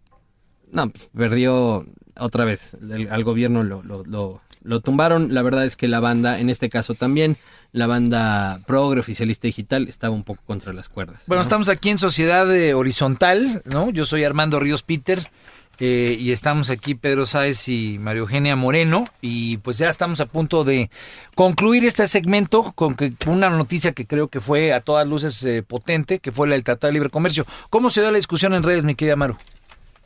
[0.71, 1.87] No, pues, perdió
[2.19, 2.77] otra vez.
[2.81, 5.33] El- al gobierno lo, lo, lo- lo tumbaron.
[5.33, 7.37] La verdad es que la banda, en este caso también,
[7.73, 11.23] la banda progre oficialista digital estaba un poco contra las cuerdas.
[11.27, 11.43] Bueno, ¿no?
[11.43, 13.91] estamos aquí en Sociedad eh, Horizontal, ¿no?
[13.91, 15.31] Yo soy Armando Ríos Peter
[15.79, 20.27] eh, y estamos aquí Pedro Sáez y María Eugenia Moreno y pues ya estamos a
[20.27, 20.91] punto de
[21.35, 25.63] concluir este segmento con que una noticia que creo que fue a todas luces eh,
[25.63, 27.45] potente, que fue la del Tratado de Libre Comercio.
[27.71, 29.37] ¿Cómo se dio la discusión en redes, mi querida Maru?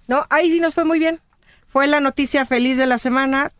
[0.09, 1.20] No, ahí sí nos fue muy bien.
[1.68, 3.52] Fue la noticia feliz de la semana.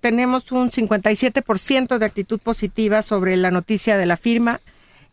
[0.00, 4.60] Tenemos un 57% de actitud positiva sobre la noticia de la firma.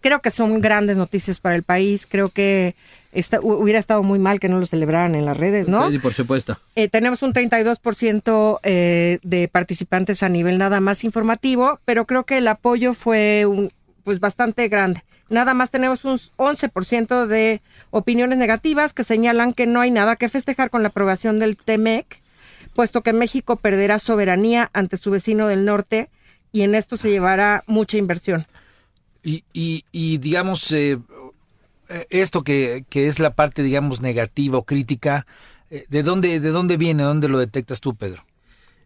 [0.02, 2.06] Creo que son grandes noticias para el país.
[2.10, 2.76] Creo que
[3.14, 5.90] hu- hubiera estado muy mal que no lo celebraran en las redes, ¿no?
[5.90, 6.58] Sí, por supuesto.
[6.76, 12.38] Eh, tenemos un 32% eh, de participantes a nivel nada más informativo, pero creo que
[12.38, 13.72] el apoyo fue un,
[14.04, 15.04] pues bastante grande.
[15.30, 20.30] Nada más tenemos un 11% de opiniones negativas que señalan que no hay nada que
[20.30, 22.22] festejar con la aprobación del TEMEC,
[22.76, 26.10] puesto que México perderá soberanía ante su vecino del norte
[26.52, 28.46] y en esto se llevará mucha inversión.
[29.26, 31.00] Y, y, y digamos, eh,
[32.10, 35.26] esto que, que es la parte, digamos, negativa o crítica,
[35.70, 37.04] eh, ¿de dónde, ¿de dónde viene?
[37.04, 38.24] ¿Dónde lo detectas tú, Pedro?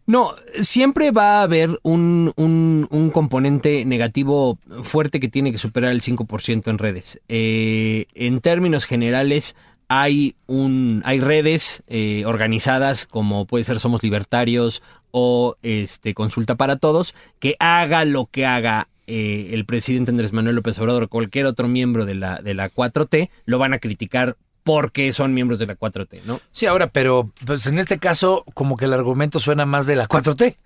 [0.06, 5.92] No, siempre va a haber un, un- un componente negativo fuerte que tiene que superar
[5.92, 7.20] el 5% en redes.
[7.28, 9.54] Eh, en términos generales,
[9.88, 16.76] hay, un, hay redes eh, organizadas como puede ser Somos Libertarios o este, Consulta para
[16.76, 21.46] Todos, que haga lo que haga eh, el presidente Andrés Manuel López Obrador o cualquier
[21.46, 25.66] otro miembro de la, de la 4T, lo van a criticar porque son miembros de
[25.66, 26.40] la 4T, ¿no?
[26.52, 30.06] Sí, ahora, pero pues en este caso, como que el argumento suena más de la
[30.08, 30.56] 4T.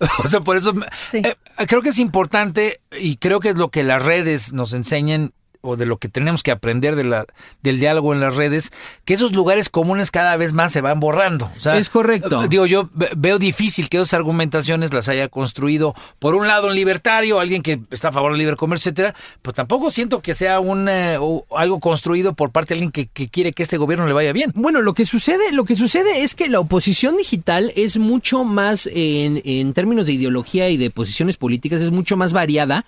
[0.24, 1.18] O sea, por eso Sí.
[1.18, 5.32] eh, creo que es importante y creo que es lo que las redes nos enseñan
[5.62, 7.26] o de lo que tenemos que aprender de la,
[7.62, 8.70] del diálogo en las redes,
[9.04, 11.50] que esos lugares comunes cada vez más se van borrando.
[11.56, 12.42] O sea, Es correcto.
[12.44, 16.68] eh, Digo, yo ve- veo difícil que esas argumentaciones las haya construido, por un lado,
[16.68, 20.34] un libertario, alguien que está a favor del libre comercio, etcétera, pero tampoco siento que
[20.34, 21.18] sea un eh,
[21.56, 24.52] algo construido por parte de alguien que, que quiere que este gobierno le vaya bien.
[24.54, 28.88] Bueno, lo que sucede, lo que sucede es que la oposición digital es mucho más
[28.92, 32.84] en, en términos de ideología y de posiciones políticas es mucho más variada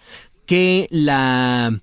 [0.47, 1.79] que la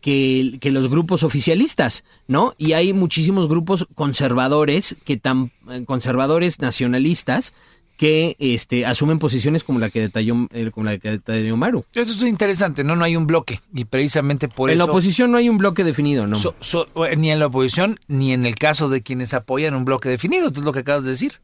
[0.00, 2.54] que, que los grupos oficialistas, ¿no?
[2.58, 7.52] Y hay muchísimos grupos conservadores que tan eh, conservadores nacionalistas
[7.96, 11.84] que este asumen posiciones como la que detalló eh, como la que detalló Maru.
[11.94, 12.96] Eso es interesante, ¿no?
[12.96, 14.92] No hay un bloque y precisamente por en la eso...
[14.92, 16.36] oposición no hay un bloque definido, ¿no?
[16.36, 20.08] so- so- ni en la oposición, ni en el caso de quienes apoyan un bloque
[20.08, 21.40] definido, esto es lo que acabas de decir.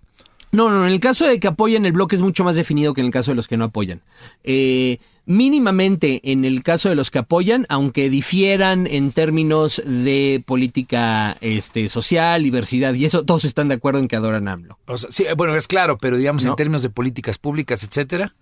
[0.52, 3.00] No, no, en el caso de que apoyan el bloque es mucho más definido que
[3.02, 4.00] en el caso de los que no apoyan.
[4.44, 11.36] Eh, mínimamente en el caso de los que apoyan, aunque difieran en términos de política
[11.40, 14.78] este, social, diversidad y eso, todos están de acuerdo en que adoran a AMLO.
[14.86, 16.56] O sea, sí, bueno, es claro, pero digamos en No.
[16.56, 18.34] términos de políticas públicas, etcétera.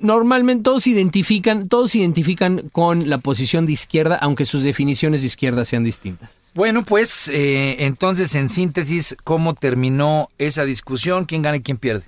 [0.00, 5.26] Normalmente todos identifican, todos se identifican con la posición de izquierda, aunque sus definiciones de
[5.26, 6.30] izquierda sean distintas.
[6.54, 11.26] Bueno, pues eh, entonces en síntesis, ¿cómo terminó esa discusión?
[11.26, 12.04] ¿Quién gana y quién pierde?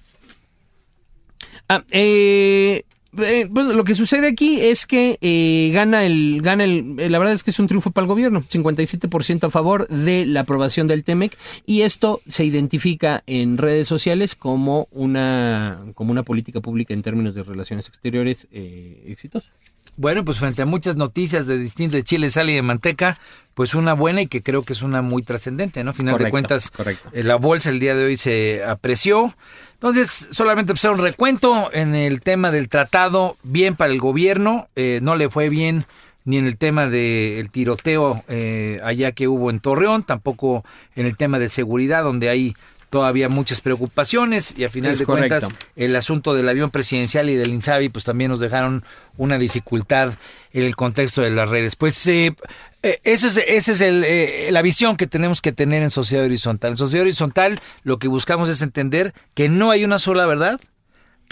[1.68, 2.84] Ah, eh,
[3.18, 7.18] eh, bueno, lo que sucede aquí es que eh, gana el, gana el, eh, la
[7.18, 10.86] verdad es que es un triunfo para el gobierno, 57% a favor de la aprobación
[10.86, 16.94] del TEMEC y esto se identifica en redes sociales como una, como una política pública
[16.94, 19.50] en términos de relaciones exteriores eh, exitosa.
[19.98, 23.18] Bueno, pues frente a muchas noticias de distintos de chile, sal y de manteca,
[23.52, 25.90] pues una buena y que creo que es una muy trascendente, ¿no?
[25.90, 27.10] A final de Correcto, cuentas, correcto.
[27.12, 29.34] eh, la bolsa el día de hoy se apreció.
[29.82, 35.00] Entonces, solamente empezar un recuento en el tema del tratado, bien para el gobierno, eh,
[35.02, 35.86] no le fue bien
[36.24, 40.64] ni en el tema del tiroteo eh, allá que hubo en Torreón, tampoco
[40.94, 42.54] en el tema de seguridad, donde hay
[42.92, 45.46] todavía muchas preocupaciones y a final Es de correcto.
[45.46, 48.84] cuentas el asunto del avión presidencial y del INSABI pues también nos dejaron
[49.16, 50.12] una dificultad
[50.52, 51.74] en el contexto de las redes.
[51.74, 52.36] Pues eh,
[52.82, 56.26] eh, esa es, ese es el, eh, la visión que tenemos que tener en Sociedad
[56.26, 56.72] Horizontal.
[56.72, 60.60] En Sociedad Horizontal lo que buscamos es entender que no hay una sola verdad,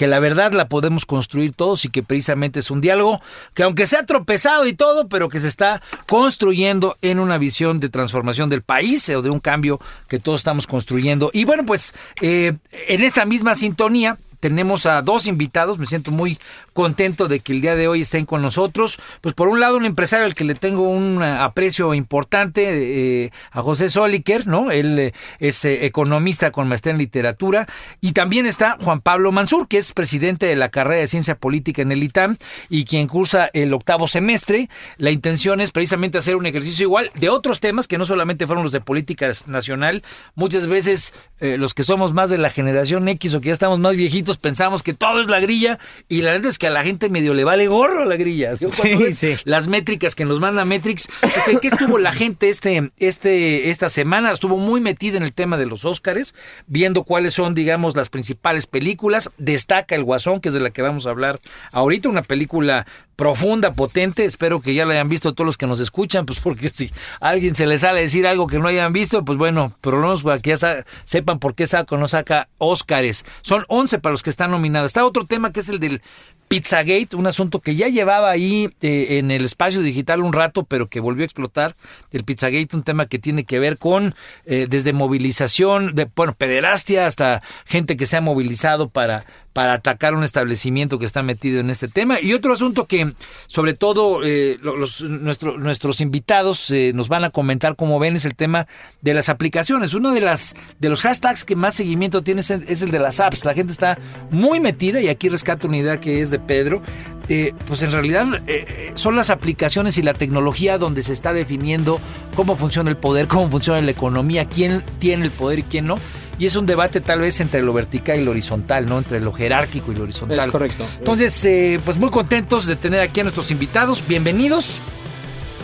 [0.00, 3.20] que la verdad la podemos construir todos y que precisamente es un diálogo
[3.52, 7.90] que aunque sea tropezado y todo, pero que se está construyendo en una visión de
[7.90, 11.30] transformación del país o de un cambio que todos estamos construyendo.
[11.34, 12.54] Y bueno, pues eh,
[12.88, 16.38] en esta misma sintonía, tenemos a dos invitados, me siento muy
[16.72, 18.98] contento de que el día de hoy estén con nosotros.
[19.20, 23.62] Pues por un lado un empresario al que le tengo un aprecio importante, eh, a
[23.62, 24.70] José Soliker, ¿no?
[24.70, 27.66] Él eh, es eh, economista con maestría en literatura.
[28.00, 31.82] Y también está Juan Pablo Mansur, que es presidente de la carrera de Ciencia Política
[31.82, 32.36] en el ITAM
[32.68, 34.68] y quien cursa el octavo semestre.
[34.96, 38.64] La intención es precisamente hacer un ejercicio igual de otros temas que no solamente fueron
[38.64, 40.02] los de política nacional.
[40.34, 43.78] Muchas veces eh, los que somos más de la generación X o que ya estamos
[43.78, 46.82] más viejitos pensamos que todo es la grilla y la verdad es que a la
[46.82, 48.54] gente medio le vale gorro la grilla.
[48.54, 49.36] Yo cuando Sí, sí.
[49.44, 53.88] Las métricas que nos manda Metrix, pues, ¿en qué estuvo la gente este, este, esta
[53.88, 54.32] semana?
[54.32, 56.34] Estuvo muy metida en el tema de los Óscares,
[56.66, 59.30] viendo cuáles son, digamos, las principales películas.
[59.38, 61.38] Destaca El Guasón, que es de la que vamos a hablar
[61.72, 62.86] ahorita, una película
[63.20, 64.24] profunda, potente.
[64.24, 67.28] Espero que ya la hayan visto todos los que nos escuchan, pues porque si a
[67.28, 70.56] alguien se les sale decir algo que no hayan visto, pues bueno, menos para que
[70.56, 73.26] ya sepan por qué saca o no saca Óscares.
[73.42, 74.86] Son 11 para los que están nominados.
[74.86, 76.00] Está otro tema que es el del
[76.48, 80.88] Pizzagate, un asunto que ya llevaba ahí eh, en el espacio digital un rato, pero
[80.88, 81.76] que volvió a explotar.
[82.12, 84.14] El Pizzagate, un tema que tiene que ver con
[84.46, 90.14] eh, desde movilización, de, bueno, pederastia hasta gente que se ha movilizado para, para atacar
[90.14, 92.20] un establecimiento que está metido en este tema.
[92.20, 93.12] Y otro asunto que,
[93.48, 98.14] sobre todo, eh, lo- los, nuestro- nuestros invitados eh, nos van a comentar cómo ven
[98.16, 98.66] es el tema
[99.00, 99.92] de las aplicaciones.
[99.94, 103.00] Uno de, las, de los hashtags que más seguimiento tiene es el, es el de
[103.00, 103.44] las apps.
[103.44, 103.98] La gente está
[104.30, 106.82] muy metida y aquí rescato una idea que es de Pedro.
[107.30, 112.00] Eh, pues en realidad eh, son las aplicaciones y la tecnología donde se está definiendo
[112.34, 115.94] cómo funciona el poder, cómo funciona la economía, quién tiene el poder y quién no.
[116.40, 118.98] Y es un debate tal vez entre lo vertical y lo horizontal, ¿no?
[118.98, 120.48] Entre lo jerárquico y lo horizontal.
[120.48, 120.86] Es correcto.
[120.98, 124.02] Entonces, eh, pues muy contentos de tener aquí a nuestros invitados.
[124.08, 124.80] Bienvenidos.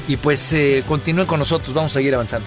[0.06, 2.46] Y pues eh, continúen con nosotros, vamos a seguir avanzando.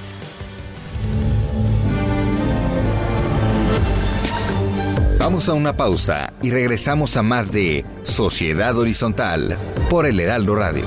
[5.20, 9.58] Vamos a una pausa y regresamos a más de Sociedad Horizontal
[9.90, 10.86] por el Heraldo Radio.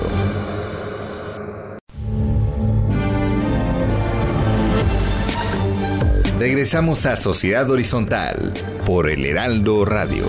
[6.39, 8.55] Regresamos a Sociedad Horizontal
[8.87, 10.25] por el Heraldo Radio.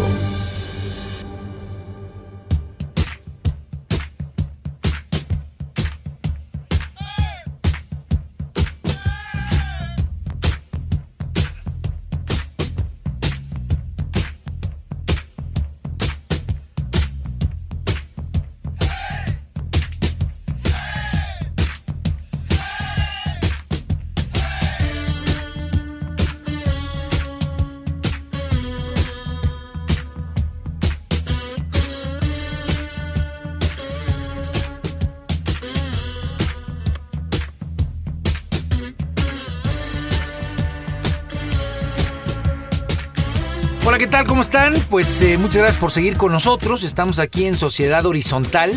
[44.13, 44.28] Tal?
[44.28, 44.76] ¿Cómo están?
[44.91, 46.84] Pues eh, muchas gracias por seguir con nosotros.
[46.84, 48.71] Estamos aquí en Sociedad Horizontal.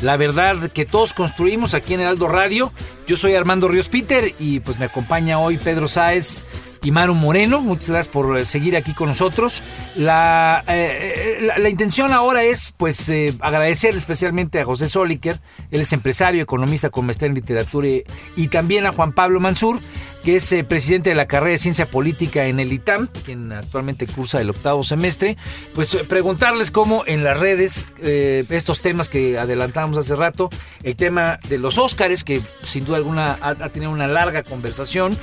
[0.00, 2.72] La verdad que todos construimos aquí en Heraldo Radio.
[3.06, 6.40] Yo soy Armando Ríos Peter y pues me acompaña hoy Pedro Sáez
[6.82, 7.60] y Maru Moreno.
[7.60, 9.62] Muchas gracias por eh, seguir aquí con nosotros.
[9.96, 15.40] La, eh, eh, intención ahora es pues agradecer especialmente a José Soliker,
[15.70, 17.88] él es empresario, economista con maestría en literatura
[18.36, 19.80] y, también a Juan Pablo Mansur,
[20.24, 24.40] que es presidente de la carrera de Ciencia Política en el ITAM, quien actualmente cursa
[24.40, 25.38] el octavo semestre,
[25.74, 30.50] pues preguntarles cómo en las redes estos temas que adelantamos hace rato,
[30.82, 35.16] el tema de los Óscares, que sin duda alguna ha, ha tenido una larga conversación,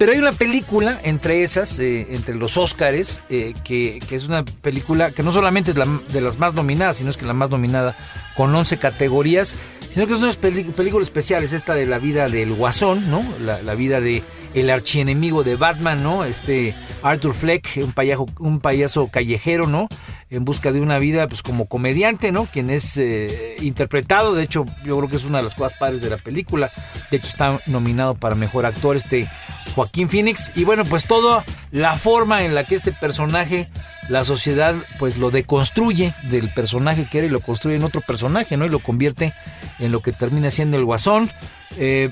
[0.00, 4.44] pero hay una película entre esas, eh, entre los Óscares, eh, que, que es una
[4.46, 7.50] película que no solamente es la, de las más nominadas, sino es que la más
[7.50, 7.94] nominada
[8.40, 9.54] con 11 categorías,
[9.90, 13.22] sino que es una peli- película especial, es esta de la vida del Guasón, ¿no?
[13.38, 14.22] La, vida de
[14.54, 16.24] el archienemigo de Batman, ¿no?
[16.24, 19.88] Este Arthur Fleck, un payaso, un payaso callejero, ¿no?
[20.30, 22.46] En busca de una vida, pues como comediante, ¿no?
[22.46, 26.00] Quien es eh, interpretado, de hecho, yo creo que es una de las cosas padres
[26.00, 26.70] de la película.
[27.10, 29.28] De hecho, está nominado para mejor actor este
[29.74, 30.52] Joaquín Phoenix.
[30.56, 33.68] Y bueno, pues toda la forma en la que este personaje,
[34.10, 38.56] la sociedad, pues lo deconstruye del personaje que era y lo construye en otro personaje,
[38.56, 38.66] ¿no?
[38.66, 39.32] Y lo convierte
[39.78, 41.30] en lo que termina siendo el guasón.
[41.76, 42.10] Eh,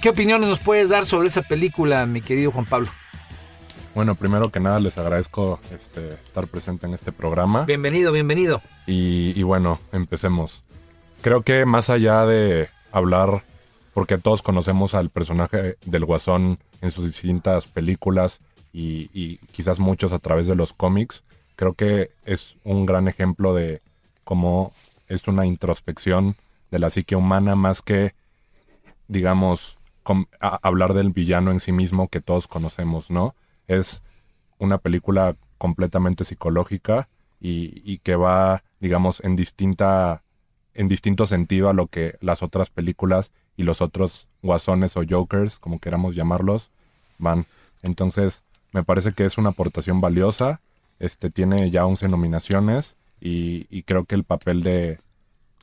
[0.00, 2.88] ¿Qué opiniones nos puedes dar sobre esa película, mi querido Juan Pablo?
[3.96, 7.64] Bueno, primero que nada les agradezco este, estar presente en este programa.
[7.66, 8.62] Bienvenido, bienvenido.
[8.86, 10.62] Y, y bueno, empecemos.
[11.20, 13.44] Creo que más allá de hablar,
[13.92, 18.40] porque todos conocemos al personaje del Guasón en sus distintas películas
[18.72, 21.24] y, quizás muchos a través de los cómics,
[21.56, 23.80] creo que es un gran ejemplo de
[24.24, 24.72] cómo
[25.08, 26.36] es una introspección
[26.70, 28.14] de la psique humana más que,
[29.08, 29.76] digamos,
[30.40, 33.34] hablar del villano en sí mismo que todos conocemos, ¿no?
[33.68, 34.02] Es
[34.58, 37.08] una película completamente psicológica
[37.40, 40.22] y, y que va, digamos, en distinta,
[40.74, 45.58] en distinto sentido a lo que las otras películas y los otros guasones o jokers,
[45.58, 46.70] como queramos llamarlos,
[47.18, 47.46] van.
[47.82, 50.60] Entonces, me parece que es una aportación valiosa.
[50.98, 54.98] Este tiene ya 11 nominaciones y, y creo que el papel de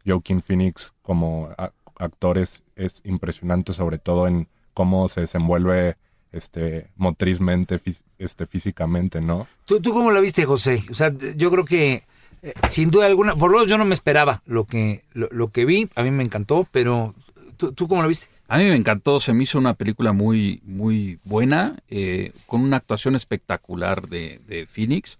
[0.06, 1.50] Joaquin Phoenix como
[1.98, 5.98] actor es, es impresionante, sobre todo en cómo se desenvuelve
[6.32, 7.82] este motrizmente,
[8.18, 9.48] este físicamente, ¿no?
[9.66, 10.84] ¿Tú, ¿Tú cómo la viste, José?
[10.90, 12.04] O sea, yo creo que
[12.42, 15.50] eh, sin duda alguna, por lo menos yo no me esperaba lo que, lo, lo
[15.50, 17.14] que vi, a mí me encantó, pero
[17.58, 18.28] ¿tú, tú cómo la viste?
[18.52, 22.78] A mí me encantó, se me hizo una película muy, muy buena, eh, con una
[22.78, 25.20] actuación espectacular de, de Phoenix.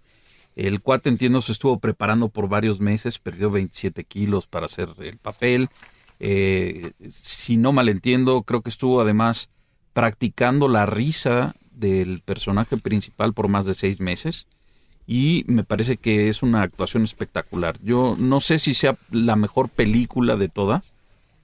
[0.56, 5.16] El cuate, entiendo, se estuvo preparando por varios meses, perdió 27 kilos para hacer el
[5.16, 5.68] papel.
[6.18, 9.48] Eh, si no mal entiendo, creo que estuvo además
[9.92, 14.48] practicando la risa del personaje principal por más de seis meses.
[15.06, 17.76] Y me parece que es una actuación espectacular.
[17.84, 20.92] Yo no sé si sea la mejor película de todas,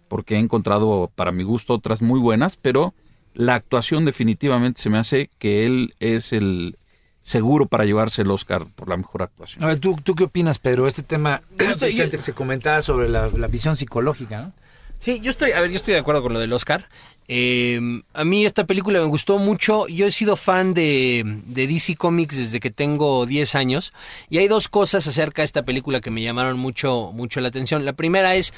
[0.09, 2.95] porque he encontrado para mi gusto otras muy buenas, pero
[3.35, 6.77] la actuación definitivamente se me hace que él es el
[7.23, 9.65] seguro para llevarse el Oscar por la mejor actuación.
[9.65, 10.87] A ver, ¿tú, tú qué opinas, Pedro?
[10.87, 14.53] Este tema estoy- Vicente, que se comentaba sobre la, la visión psicológica, ¿no?
[14.99, 16.89] Sí, yo estoy, a ver, yo estoy de acuerdo con lo del Oscar.
[17.29, 17.79] Eh,
[18.15, 19.87] a mí esta película me gustó mucho.
[19.89, 23.93] Yo he sido fan de, de DC Comics desde que tengo 10 años.
[24.31, 27.85] Y hay dos cosas acerca de esta película que me llamaron mucho, mucho la atención.
[27.85, 28.55] La primera es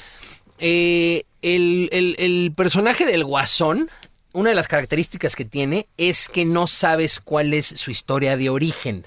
[0.59, 3.89] eh, el, el- el personaje del Guasón.
[4.31, 8.49] Una de las características que tiene es que no sabes cuál es su historia de
[8.49, 9.05] origen.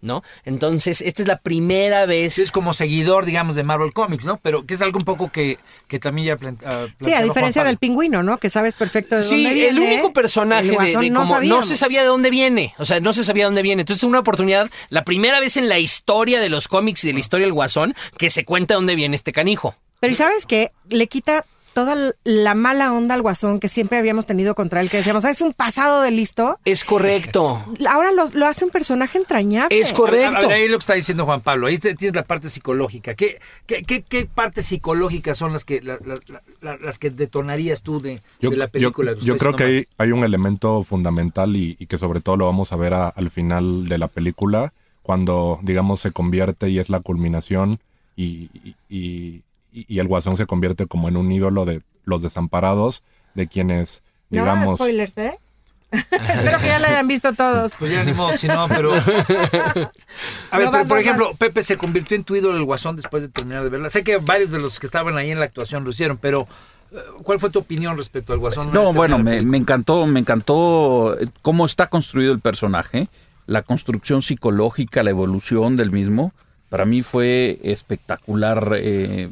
[0.00, 0.22] ¿No?
[0.44, 2.38] Entonces, esta es la primera vez.
[2.38, 4.36] Es como seguidor, digamos, de Marvel Comics, ¿no?
[4.42, 5.56] Pero que es algo un poco que,
[5.88, 8.36] que también ya plan- ah, Sí, a diferencia del pingüino, ¿no?
[8.36, 9.68] Que sabes perfecto de Sí, dónde viene.
[9.70, 13.00] el único personaje El de, no como- no, se sabía de dónde viene, o sea,
[13.00, 13.80] no se sabía de dónde viene.
[13.80, 17.20] Entonces, una oportunidad, la primera vez en la historia de los cómics y de la
[17.20, 19.74] historia del Guasón que se cuenta dónde viene este canijo.
[20.04, 20.70] Pero ¿y sabes qué?
[20.88, 24.98] Le quita toda la mala onda al guasón que siempre habíamos tenido contra él, que
[24.98, 26.56] decíamos, "Ah, es un pasado de listo.
[26.64, 27.60] Es correcto.
[27.90, 29.80] Ahora lo, lo hace un personaje entrañable.
[29.80, 30.28] Es correcto.
[30.36, 31.66] A ver, a ver, ahí lo que está diciendo Juan Pablo.
[31.66, 33.14] Ahí tienes la parte psicológica.
[33.14, 37.10] ¿Qué, qué, qué, qué partes psicológicas son las que la- la- la- la- las que
[37.10, 39.14] detonarías tú de, Yo, de la yo- película?
[39.20, 42.72] yo creo que hay, hay un elemento fundamental y, y que sobre todo lo vamos
[42.72, 47.00] a ver a- al final de la película, cuando, digamos, se convierte y es la
[47.00, 47.80] culminación
[48.16, 49.42] y, y- y-
[49.74, 53.02] y el guasón se convierte como en un ídolo de los desamparados,
[53.34, 54.78] de quienes, No, digamos...
[54.78, 55.38] spoilers, ¿eh?
[55.92, 57.74] Espero que ya la hayan visto todos.
[57.78, 58.94] Pues ya ni modo, si no, pero...
[60.50, 61.36] A ver, No, pero, por ejemplo, vas.
[61.36, 63.88] Pepe se convirtió en tu ídolo el Guasón después de terminar de verla.
[63.88, 66.48] Sé que varios de los que estaban ahí en la actuación lo hicieron, pero
[66.90, 68.72] eh, ¿cuál fue tu opinión respecto al Guasón?
[68.72, 73.08] No, Este, bueno, me encantó, me encantó eh, cómo está construido el personaje,
[73.46, 76.32] la construcción psicológica, la evolución del mismo.
[76.70, 79.28] Para mí fue espectacular eh,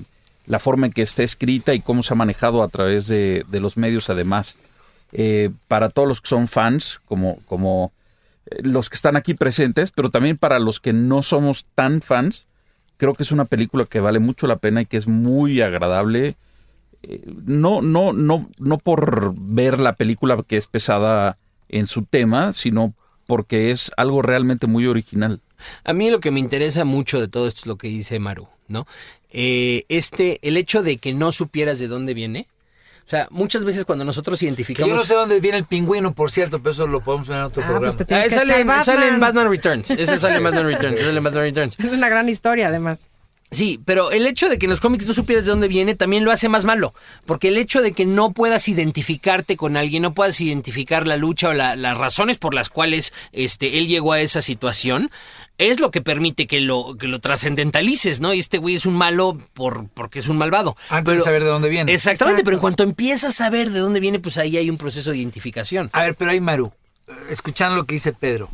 [0.47, 3.61] la forma en que está escrita y cómo se ha manejado a través de, de
[3.61, 4.57] los medios además.
[5.13, 7.93] Eh, para todos los que son fans, como, como
[8.47, 12.47] eh, los que están aquí presentes, pero también para los que no somos tan fans,
[12.97, 16.37] creo que es una película que vale mucho la pena y que es muy agradable
[17.03, 21.37] eh, no, no, no, no por ver la película que es pesada
[21.69, 22.95] en su tema, sino
[23.27, 25.41] porque es algo realmente muy original.
[25.85, 28.49] A mí lo que me interesa mucho de todo esto es lo que dice Maru,
[28.69, 28.87] ¿no?
[29.33, 32.47] Eh, este, el hecho de que no supieras de dónde viene.
[33.07, 34.89] O sea, muchas veces cuando nosotros Que identificamos.
[34.91, 37.45] yo no sé dónde viene el pingüino, por cierto, pero eso lo podemos ver en
[37.45, 37.97] otro Ah, programa.
[37.97, 38.85] pues te Ah, sale, en- Batman.
[38.85, 39.91] sale en Batman Returns.
[39.91, 40.95] Ese sale en Batman Returns.
[40.97, 41.79] ese sale en Batman Returns.
[41.81, 43.09] Es una gran historia, además.
[43.51, 46.25] Sí, pero el hecho de que en los cómics no supieras de dónde viene también
[46.25, 46.95] lo hace más malo.
[47.27, 51.51] Porque el hecho de que no puedas identificarte con alguien, no puedas identificar la lucha
[51.51, 55.11] o la- las razones por las cuales este, él llegó a esa situación,
[55.59, 58.35] es lo que permite que lo, que lo trascendentalices, ¿no?
[58.35, 60.77] Y este güey es un malo por, porque es un malvado.
[60.89, 61.93] Antes de saber de dónde viene.
[61.93, 62.45] Exactamente, Exacto.
[62.45, 65.19] pero en cuanto empiezas a ver de dónde viene, pues ahí hay un proceso de
[65.19, 65.91] identificación.
[65.93, 66.73] A ver, pero ahí Maru,
[67.31, 68.49] escuchando lo que dice Pedro,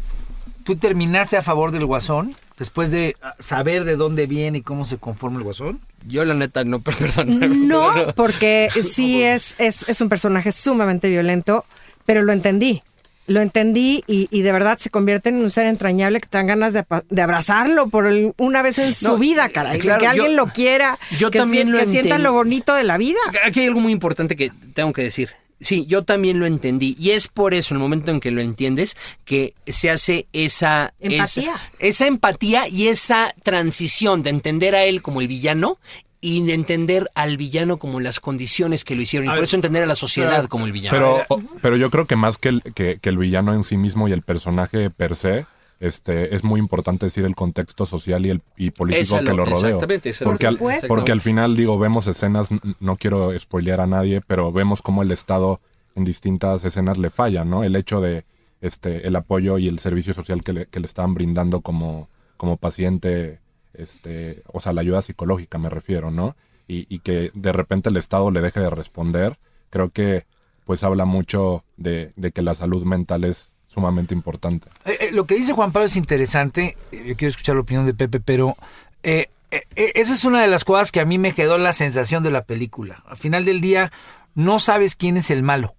[0.64, 4.98] ¿tú terminaste a favor del Guasón después de saber de dónde viene y cómo se
[4.98, 5.80] conforma el Guasón?
[6.06, 7.68] Yo la neta no, perdón.
[7.68, 11.64] No, porque sí es, es, es un personaje sumamente violento,
[12.04, 12.82] pero lo entendí.
[13.28, 16.48] Lo entendí y, y de verdad se convierte en un ser entrañable que te dan
[16.48, 19.78] ganas de, de abrazarlo por el- una vez en su No, vida, caray.
[19.78, 20.98] claro, que yo- alguien lo quiera.
[21.20, 23.18] yo que también lo Que sienta lo bonito de la vida.
[23.44, 25.30] Aquí hay algo muy importante que tengo que decir.
[25.60, 26.94] Sí, yo también lo entendí.
[27.00, 30.94] Y es por eso, en el momento en que lo entiendes, que se hace esa
[31.00, 31.52] Empatía.
[31.52, 35.78] Esa, esa empatía y esa transición de entender a él como el villano
[36.20, 39.26] y de entender al villano como las condiciones que lo hicieron.
[39.26, 40.96] Y A por ver, eso entender a la sociedad pero- como el villano.
[41.28, 44.08] Pero, pero yo creo que más que el, que, que el villano en sí mismo
[44.08, 45.46] y el personaje per se,
[45.80, 49.36] este, es muy importante decir el contexto social y, el, y político Esa que lo-
[49.36, 49.70] lo rodea.
[49.76, 50.58] exactamente, Porque, al,
[50.88, 52.48] porque al final, digo, vemos escenas,
[52.80, 55.60] no quiero spoilear a nadie, pero vemos cómo el Estado
[55.94, 57.62] en distintas escenas le falla, ¿no?
[57.62, 58.24] El hecho de
[58.60, 62.56] este, el apoyo y el servicio social que le, que le estaban brindando como, como
[62.56, 63.38] paciente,
[63.74, 66.36] este, o sea, la ayuda psicológica me refiero, ¿no?
[66.66, 69.38] Y, y que de repente el Estado le deje de responder,
[69.70, 70.26] creo que
[70.64, 74.68] pues habla mucho de, de que la salud mental es sumamente importante.
[74.84, 76.76] Eh, eh, lo que dice Juan Pablo es interesante.
[76.92, 78.54] eh, Yo quiero escuchar la opinión de Pepe, pero
[79.02, 82.44] esa es una de las cosas que a mí me quedó la sensación de la
[82.44, 83.02] película.
[83.06, 83.90] Al final del día,
[84.34, 85.74] no sabes quién es el malo.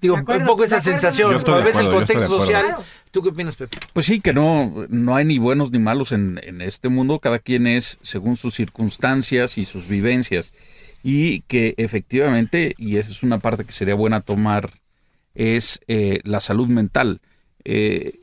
[0.00, 1.40] Digo, acuerdo, un poco esa sensación.
[1.42, 2.76] Cuando ves el contexto social.
[3.10, 3.78] ¿Tú qué opinas, Pepe?
[3.92, 7.38] Pues sí, que no, no hay ni buenos ni malos en, en este mundo, cada
[7.38, 10.52] quien es según sus circunstancias y sus vivencias.
[11.02, 14.70] Y que efectivamente, y esa es una parte que sería buena tomar,
[15.34, 17.20] es eh, la salud mental.
[17.64, 18.20] Eh,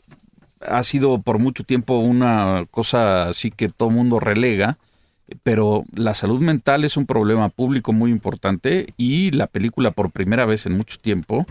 [0.60, 4.78] ha sido por mucho tiempo una cosa así que todo mundo relega,
[5.44, 10.46] pero la salud mental es un problema público muy importante y la película por primera
[10.46, 11.46] vez en mucho tiempo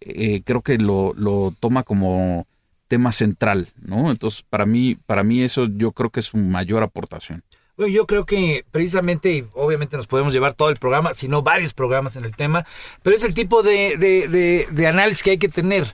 [0.00, 2.46] eh, creo que lo, lo toma como
[2.88, 4.10] tema central, ¿no?
[4.10, 7.42] Entonces, para mí, para mí eso yo creo que es su mayor aportación.
[7.76, 11.42] Bueno, yo creo que precisamente, y obviamente nos podemos llevar todo el programa, si no
[11.42, 12.64] varios programas en el tema,
[13.02, 15.84] pero es el tipo de, de, de- de análisis que hay que tener.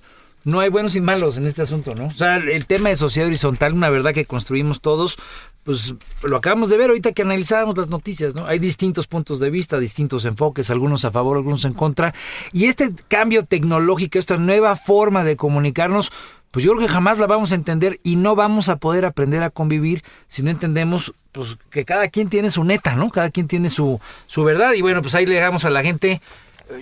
[0.43, 2.07] No hay buenos y malos en este asunto, ¿no?
[2.07, 5.19] O sea, el tema de sociedad horizontal, una verdad que construimos todos,
[5.71, 5.95] pues
[6.25, 8.45] lo acabamos de ver ahorita que analizábamos las noticias, ¿no?
[8.45, 12.13] Hay distintos puntos de vista, distintos enfoques, algunos a favor, algunos en contra.
[12.53, 16.11] Y este cambio tecnológico, esta nueva forma de comunicarnos,
[16.51, 19.45] pues yo creo que jamás la vamos a entender y no vamos a poder aprender
[19.45, 23.09] a convivir si no entendemos pues que cada quien tiene su neta, ¿no?
[23.09, 26.21] Cada quien tiene su, su verdad y bueno, pues ahí le dejamos a la gente.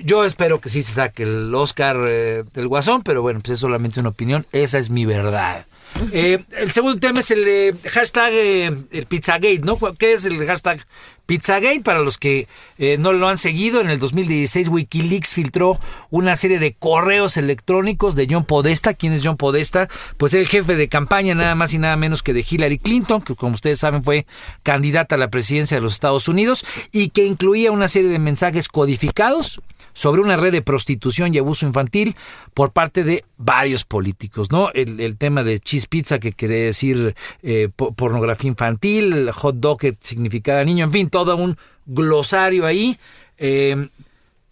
[0.02, 3.58] Yo espero que sí se saque el Oscar eh, del Guasón, pero bueno, pues es
[3.58, 5.66] solamente una opinión, esa es mi verdad.
[6.12, 9.78] Eh, el segundo tema es el eh, hashtag eh, Pizzagate, ¿no?
[9.98, 10.80] ¿Qué es el hashtag
[11.26, 11.80] Pizzagate?
[11.82, 15.78] Para los que eh, no lo han seguido, en el 2016 Wikileaks filtró
[16.10, 18.94] una serie de correos electrónicos de John Podesta.
[18.94, 19.88] ¿Quién es John Podesta?
[20.16, 23.34] Pues el jefe de campaña nada más y nada menos que de Hillary Clinton, que
[23.34, 24.26] como ustedes saben fue
[24.62, 28.68] candidata a la presidencia de los Estados Unidos y que incluía una serie de mensajes
[28.68, 29.60] codificados
[29.98, 32.14] sobre una red de prostitución y abuso infantil
[32.54, 34.70] por parte de varios políticos, ¿no?
[34.72, 39.80] El, el tema de cheese pizza que quiere decir eh, po- pornografía infantil, hot dog
[39.80, 42.96] que significaba niño, en fin, todo un glosario ahí.
[43.38, 43.88] Eh,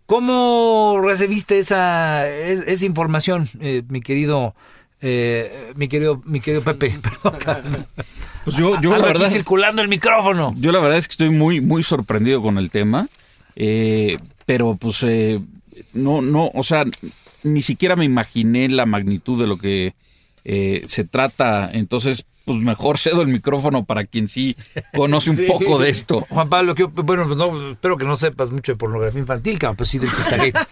[0.07, 4.55] ¿Cómo recibiste esa, es- esa información, eh, mi querido,
[5.01, 6.99] eh, mi querido, mi querido Pepe?
[7.23, 7.87] Perdón.
[8.45, 10.55] Pues yo, yo la aquí verdad, circulando el micrófono.
[10.57, 13.09] yo la verdad es que estoy muy, muy sorprendido con el tema,
[13.57, 14.17] eh,
[14.47, 15.41] pero pues eh,
[15.93, 16.85] no, no, o sea,
[17.43, 19.95] ni siquiera me imaginé la magnitud de lo que
[20.45, 24.57] eh, se trata, entonces pues mejor cedo el micrófono para quien sí
[24.95, 26.27] conoce un poco de esto.
[26.31, 29.77] Juan Pablo, que, bueno, pues no, espero que no sepas mucho de pornografía infantil, cabrón,
[29.77, 30.55] pues sí del Pizzagate.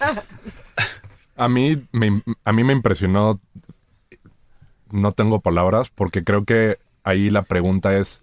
[1.36, 3.40] A mí, me, a mí me impresionó,
[4.92, 8.22] no tengo palabras, porque creo que ahí la pregunta es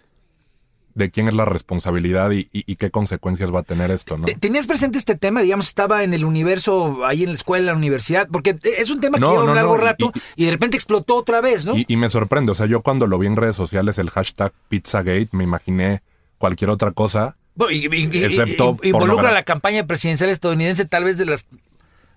[0.95, 4.25] de quién es la responsabilidad y, y- y qué consecuencias va a tener esto, ¿no?
[4.25, 5.41] ¿Te- ¿Tenías presente este tema?
[5.41, 8.99] Digamos, estaba en el universo, ahí en la escuela, en la universidad, porque es un
[8.99, 11.73] tema que No, lleva un largo no, rato y, de repente explotó otra vez, ¿no?
[11.77, 15.29] Y, me sorprende, o sea, yo cuando lo vi en redes sociales, el hashtag Pizzagate,
[15.31, 16.01] me imaginé
[16.37, 17.35] cualquier otra cosa.
[17.57, 21.47] Excepto involucra la campaña presidencial estadounidense, tal vez de las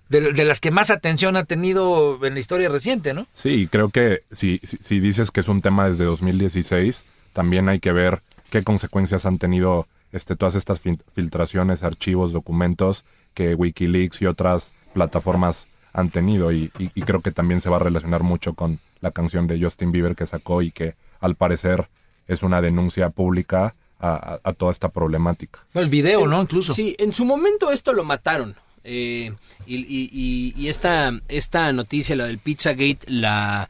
[0.09, 3.25] de, de las que más atención ha tenido en la historia reciente, ¿no?
[3.33, 7.03] Sí, creo que si, si, si dices que es un tema desde 2016,
[7.33, 8.19] también hay que ver
[8.49, 10.79] qué consecuencias han tenido este, todas estas
[11.13, 16.51] filtraciones, archivos, documentos que Wikileaks y otras plataformas han tenido.
[16.51, 19.59] Y, y- y creo que también se va a relacionar mucho con la canción de
[19.61, 21.89] Justin Bieber que sacó y que al parecer
[22.27, 25.59] es una denuncia pública a, a- a toda esta problemática.
[25.73, 26.41] El video, ¿no?
[26.41, 26.73] Incluso.
[26.73, 28.55] Sí, en su momento esto lo mataron.
[28.87, 29.33] eh,
[29.65, 33.67] y y- y- y esta, esta noticia, la del Pizzagate, la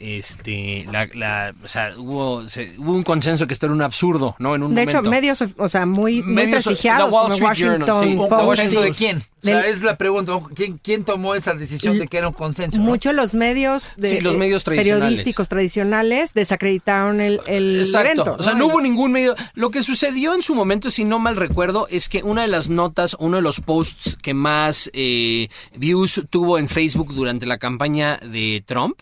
[0.00, 4.34] este la, la- o sea, hubo, se- hubo un consenso que esto era un absurdo,
[4.38, 4.54] ¿no?
[4.54, 8.08] En un De hecho, medios, o sea, muy, muy Medios- prestigiados Wall como Washington Journal,
[8.08, 8.16] sí.
[8.16, 8.44] ¿Un Post.
[8.44, 9.18] consenso de quién?
[9.18, 10.38] O sea, del- es la pregunta.
[10.54, 12.78] ¿Quién, quién tomó esa decisión de que era un consenso?
[12.78, 12.84] no?
[12.84, 15.02] Muchos los medios, de, Sí, los medios eh, tradicionales.
[15.02, 18.10] periodísticos tradicionales desacreditaron el, el Exacto.
[18.10, 18.36] evento.
[18.38, 19.34] O sea, no hubo ningún medio.
[19.54, 22.68] Lo que sucedió en su momento, si no mal recuerdo, es que una de las
[22.68, 28.18] notas, uno de los posts que más eh, views tuvo en Facebook durante la campaña
[28.22, 29.00] de Trump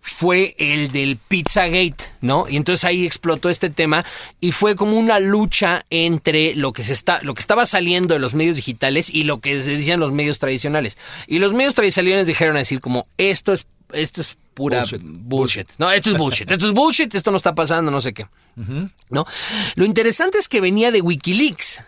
[0.00, 2.46] fue el del Pizzagate, ¿no?
[2.48, 4.04] Y entonces ahí explotó este tema
[4.40, 8.20] y fue como una lucha entre lo que se está, lo que estaba saliendo de
[8.20, 10.96] los medios digitales y lo que se decían los medios tradicionales.
[11.26, 15.00] Y los medios tradicionales dijeron a decir como esto es esto es pura Bullshit.
[15.02, 15.68] bullshit.
[15.78, 16.50] No, esto es bullshit.
[16.50, 18.26] Esto es bullshit, esto no está pasando, no sé qué.
[19.08, 19.26] ¿No?
[19.74, 21.84] Lo interesante es que venía de Wikileaks.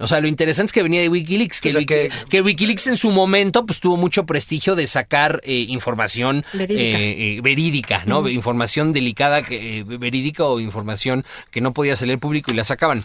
[0.00, 2.42] O sea, lo interesante es que venía de Wikileaks, que, O sea, Wiki- que- que
[2.42, 6.98] Wikileaks en su momento pues tuvo mucho prestigio de sacar eh, información Verídica.
[6.98, 8.28] eh, eh, verídica, ¿no?
[8.28, 12.64] Información delicada, que, eh, verídica o información que no podía salir al público y la
[12.64, 13.04] sacaban.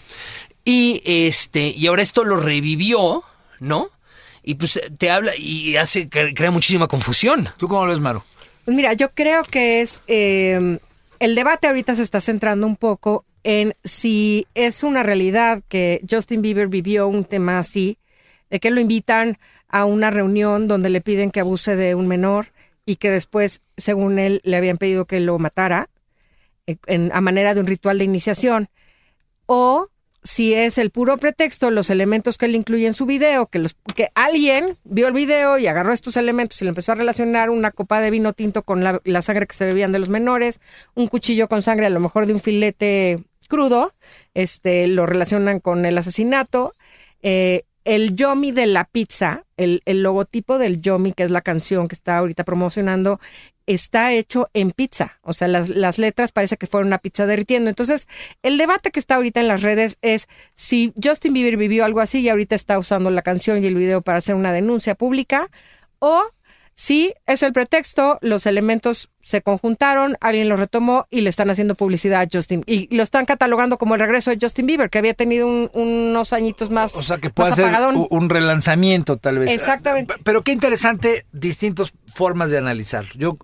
[0.64, 3.24] Y este, y ahora esto lo revivió,
[3.60, 3.90] ¿no?
[4.44, 7.50] Y pues te habla y hace, cre- crea muchísima confusión.
[7.58, 8.24] ¿Tú cómo lo ves, Maru?
[8.64, 10.80] Pues mira, yo creo que es eh,
[11.20, 16.42] el debate ahorita se está centrando un poco en si es una realidad que Justin
[16.42, 18.00] Bieber vivió un tema así,
[18.50, 19.38] de que lo invitan
[19.68, 22.48] a una reunión donde le piden que abuse de un menor
[22.88, 25.90] y que después, según él, le habían pedido que lo matara
[26.66, 26.78] eh,
[27.14, 28.68] a manera de un ritual de iniciación,
[29.46, 29.90] o
[30.24, 33.76] si es el puro pretexto, los elementos que él incluye en su video, que, los,
[33.96, 37.70] que alguien vio el video y agarró estos elementos y le empezó a relacionar una
[37.70, 40.60] copa de vino tinto con la, la sangre que se bebían de los menores,
[40.96, 43.94] un cuchillo con sangre a lo mejor de un filete crudo,
[44.34, 46.74] este, lo relacionan con el asesinato.
[47.22, 51.88] Eh, el Yomi de la pizza, el, el logotipo del Yomi, que es la canción
[51.88, 53.20] que está ahorita promocionando,
[53.68, 55.20] está hecho en pizza.
[55.22, 57.70] O sea, las, las letras parece que fueron una pizza derritiendo.
[57.70, 58.08] Entonces,
[58.44, 62.22] el debate que está ahorita en las redes es si Justin Bieber vivió algo así
[62.22, 65.50] y ahorita está usando la canción y el video para hacer una denuncia pública,
[66.00, 66.24] o
[66.78, 71.76] si es el pretexto, los elementos se conjuntaron, alguien los retomó y le están haciendo
[71.76, 72.64] publicidad a Justin.
[72.68, 76.34] Y lo están catalogando como el regreso de Justin Bieber, que había tenido un- unos
[76.34, 76.94] añitos más.
[76.96, 77.72] O sea, que puede ser
[78.10, 79.52] un relanzamiento, tal vez.
[79.54, 80.14] Exactamente.
[80.16, 83.06] P- Pero qué interesante, distintas formas de analizar.
[83.16, 83.38] Yo,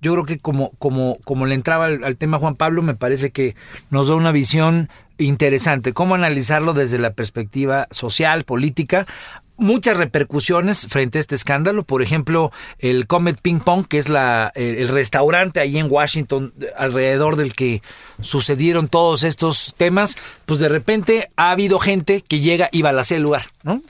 [0.00, 3.30] yo creo que como, como, como le entraba al, al tema Juan Pablo, me parece
[3.30, 3.54] que
[3.90, 5.92] nos da una visión interesante.
[5.92, 9.06] Cómo analizarlo desde la perspectiva social, política.
[9.60, 11.84] Muchas repercusiones frente a este escándalo.
[11.84, 16.52] Por ejemplo, el Comet Ping Pong, que es la, el, el restaurante ahí en Washington,
[16.76, 17.82] alrededor del que
[18.20, 23.22] sucedieron todos estos temas, pues de repente ha habido gente que llega y balacea el
[23.22, 23.82] lugar, ¿no?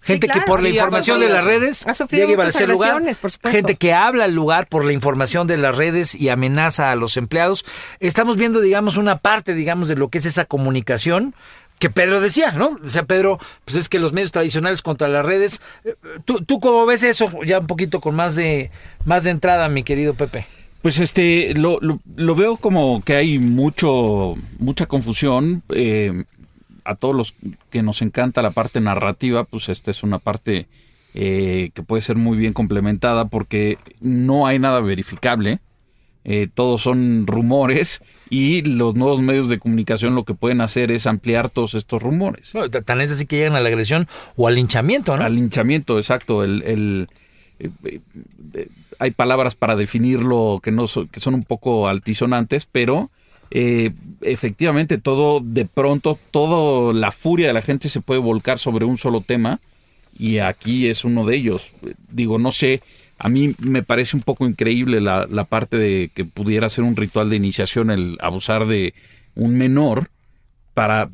[0.00, 3.02] Gente que claro, por la información de las redes llega y balacea el lugar.
[3.50, 7.16] Gente que habla al lugar por la información de las redes y amenaza a los
[7.16, 7.64] empleados.
[7.98, 11.34] Estamos viendo, digamos, una parte, digamos, de lo que es esa comunicación
[11.78, 12.76] que Pedro decía, ¿no?
[12.82, 15.60] Decía Pedro, pues es que los medios tradicionales contra las redes.
[15.84, 17.26] Eh, ¿Tú, tú cómo ves eso?
[17.44, 18.70] Ya un poquito con más de,
[19.04, 20.46] más de entrada, mi querido Pepe.
[20.82, 25.62] Pues este, lo, lo, lo veo como que hay mucho, mucha confusión.
[25.70, 26.24] eh,
[26.88, 27.34] a todos los
[27.68, 30.68] que nos encanta la parte narrativa, pues esta es una parte
[31.14, 35.60] eh, que puede ser muy bien complementada porque no hay nada verificable.
[36.30, 41.06] Eh, todos son rumores y los nuevos medios de comunicación lo que pueden hacer es
[41.06, 42.54] ampliar todos estos rumores.
[42.54, 44.06] No, tan es así que llegan a la agresión
[44.36, 45.24] o al linchamiento, ¿no?
[45.24, 46.44] Al linchamiento, exacto.
[46.44, 47.08] El, el-
[47.60, 47.70] eh,
[48.54, 48.68] eh,
[49.00, 53.10] hay palabras para definirlo que no so- que son un poco altisonantes, pero
[54.20, 58.98] efectivamente todo de pronto, toda la furia de la gente se puede volcar sobre un
[58.98, 59.60] solo tema
[60.18, 61.72] y aquí es uno de ellos.
[62.10, 62.82] Digo, no sé,
[63.18, 66.96] a mí me parece un poco increíble la, la parte de que pudiera ser un
[66.96, 68.94] ritual de iniciación el abusar de
[69.34, 70.08] un menor
[70.74, 71.10] para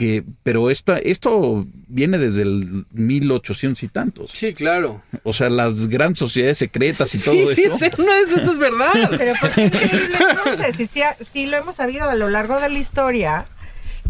[0.00, 4.30] que, pero esta, esto viene desde el 1800 y tantos.
[4.30, 5.02] Sí, claro.
[5.24, 7.76] O sea, las grandes sociedades secretas y todo sí, eso.
[7.76, 8.92] sí, no, esto es verdad.
[9.18, 10.76] Pero ¿por qué increíble entonces?
[10.76, 13.44] Si sí, sí lo hemos sabido a lo largo de la historia,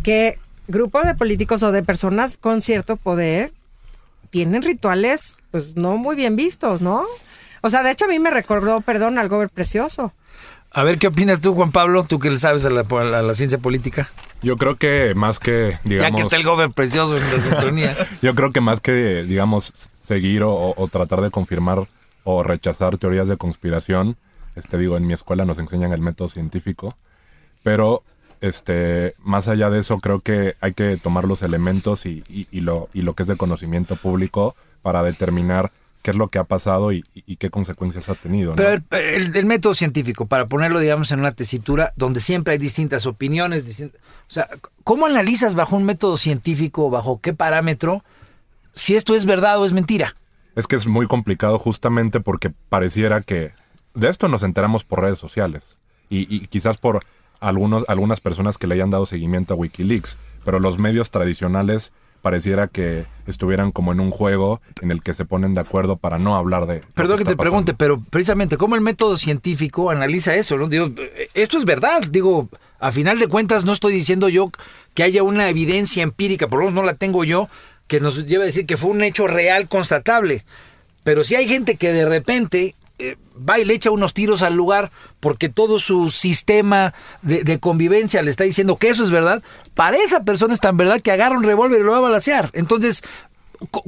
[0.05, 0.38] que
[0.68, 3.53] grupos de políticos o de personas con cierto poder
[4.30, 7.05] tienen rituales, pues no muy bien vistos, ¿no?
[7.63, 10.13] O sea, de hecho a mí me recordó, perdón, algo ver precioso.
[10.73, 12.05] A ver, ¿qué opinas tú, Juan Pablo?
[12.05, 14.09] Tú que le sabes a la, a la ciencia política.
[14.41, 16.11] Yo creo que más que, digamos...
[16.11, 17.97] Ya que está el gober precioso en la sintonía.
[18.23, 21.89] Yo creo que más que, digamos, seguir o, o tratar de confirmar
[22.23, 24.17] o rechazar teorías de conspiración,
[24.55, 26.97] este digo, en mi escuela nos enseñan el método científico,
[27.65, 28.05] pero
[28.41, 32.61] este, más allá de eso, creo que hay que tomar los elementos y, y- y
[32.61, 35.73] lo, y lo que es de conocimiento público para determinar
[36.03, 37.03] qué es lo que ha pasado y,
[37.39, 38.51] qué consecuencias ha tenido.
[38.51, 38.57] ¿no?
[38.57, 43.07] Pero el, el- método científico, para ponerlo, digamos, en una tesitura donde siempre hay distintas
[43.07, 44.49] opiniones, distin- o sea,
[44.85, 48.05] ¿cómo analizas bajo un método científico, bajo qué parámetro,
[48.75, 50.15] si esto es verdad o es mentira?
[50.57, 53.51] Es que es muy complicado justamente porque pareciera que
[53.95, 55.77] de esto nos enteramos por redes sociales
[56.09, 57.05] y, y quizás por
[57.41, 61.93] algunos, algunas personas que le hayan dado seguimiento a Wikileaks, pero los medios tradicionales
[62.23, 66.18] pareciera que estuvieran como en un juego en el que se ponen de acuerdo para
[66.18, 66.83] no hablar de...
[66.95, 70.57] Perdón que te pregunte, pero precisamente, ¿cómo el método científico analiza eso?
[70.57, 70.68] ¿no?
[70.68, 70.91] Digo,
[71.35, 72.03] esto es verdad.
[72.11, 72.49] Digo,
[72.79, 74.51] a final de cuentas, no estoy diciendo yo
[74.95, 77.49] que haya una evidencia empírica, por lo menos no la tengo yo,
[77.87, 80.45] que nos lleva a decir que fue un hecho real constatable.
[81.03, 83.17] Pero si hay gente que de repente eh,
[83.49, 84.91] va y le echa unos tiros al lugar
[85.21, 89.43] porque todo su sistema de, de convivencia le está diciendo que eso es verdad,
[89.75, 92.51] para esa persona es tan verdad que agarra un revólver y lo va a balacear.
[92.53, 93.03] Entonces,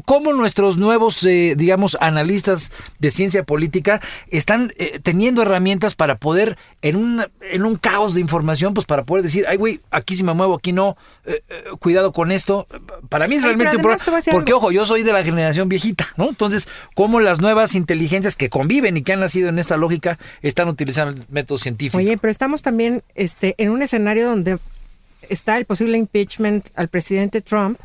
[0.04, 6.58] ¿cómo nuestros nuevos, eh, digamos, analistas de ciencia política están eh, teniendo herramientas para poder,
[6.82, 10.24] en un, en un caos de información, pues para poder decir, ay, güey, aquí sí
[10.24, 12.66] me muevo, aquí no, eh, eh, cuidado con esto?
[13.08, 14.02] Para mí es realmente un problema.
[14.30, 14.58] Porque, algo.
[14.58, 16.28] ojo, yo soy de la generación viejita, ¿no?
[16.28, 20.68] Entonces, ¿cómo las nuevas inteligencias que conviven y que han nacido en esta lógica están
[20.68, 21.98] utilizando el método científico?
[21.98, 24.58] Oye, pero estamos también este, en un escenario donde
[25.28, 27.78] está el posible impeachment al presidente Trump,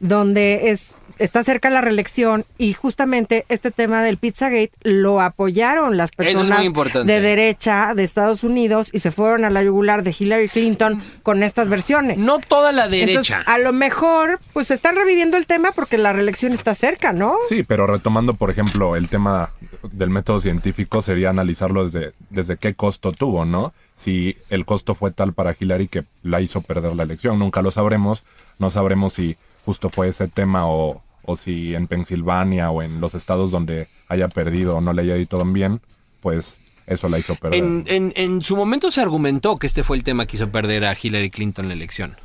[0.00, 6.10] donde es está cerca la reelección y justamente este tema del Pizzagate lo apoyaron las
[6.10, 6.62] es personas
[7.04, 11.42] de derecha de Estados Unidos y se fueron a la yugular de Hillary Clinton con
[11.42, 12.18] estas versiones.
[12.18, 13.42] No toda la Entonces, derecha.
[13.46, 17.36] a lo mejor, pues están reviviendo el tema porque la reelección está cerca, ¿no?
[17.48, 19.50] Sí, pero retomando, por ejemplo, el tema
[19.92, 23.72] del método científico sería analizarlo desde, desde qué costo tuvo, ¿no?
[23.96, 27.38] Si el costo fue tal para Hillary que la hizo perder la elección.
[27.38, 28.24] Nunca lo sabremos.
[28.58, 33.14] No sabremos si justo fue ese tema o, o si en Pensilvania o en los
[33.14, 35.80] estados donde haya perdido o no le haya ido tan bien,
[36.20, 37.60] pues eso la hizo perder.
[37.60, 40.84] En, en, en su momento se argumentó que este fue el tema que hizo perder
[40.84, 42.16] a Hillary Clinton la elección.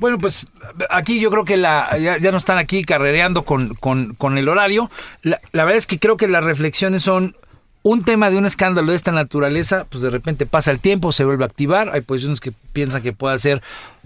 [0.00, 0.46] Bueno, pues
[0.90, 4.48] aquí yo creo que la ya, ya no están aquí carrereando con, con, con el
[4.48, 4.90] horario.
[5.22, 7.36] La, la verdad es que creo que las reflexiones son
[7.82, 11.24] un tema de un escándalo de esta naturaleza, pues de repente pasa el tiempo, se
[11.24, 11.90] vuelve a activar.
[11.92, 13.62] Hay posiciones que piensan que puede ser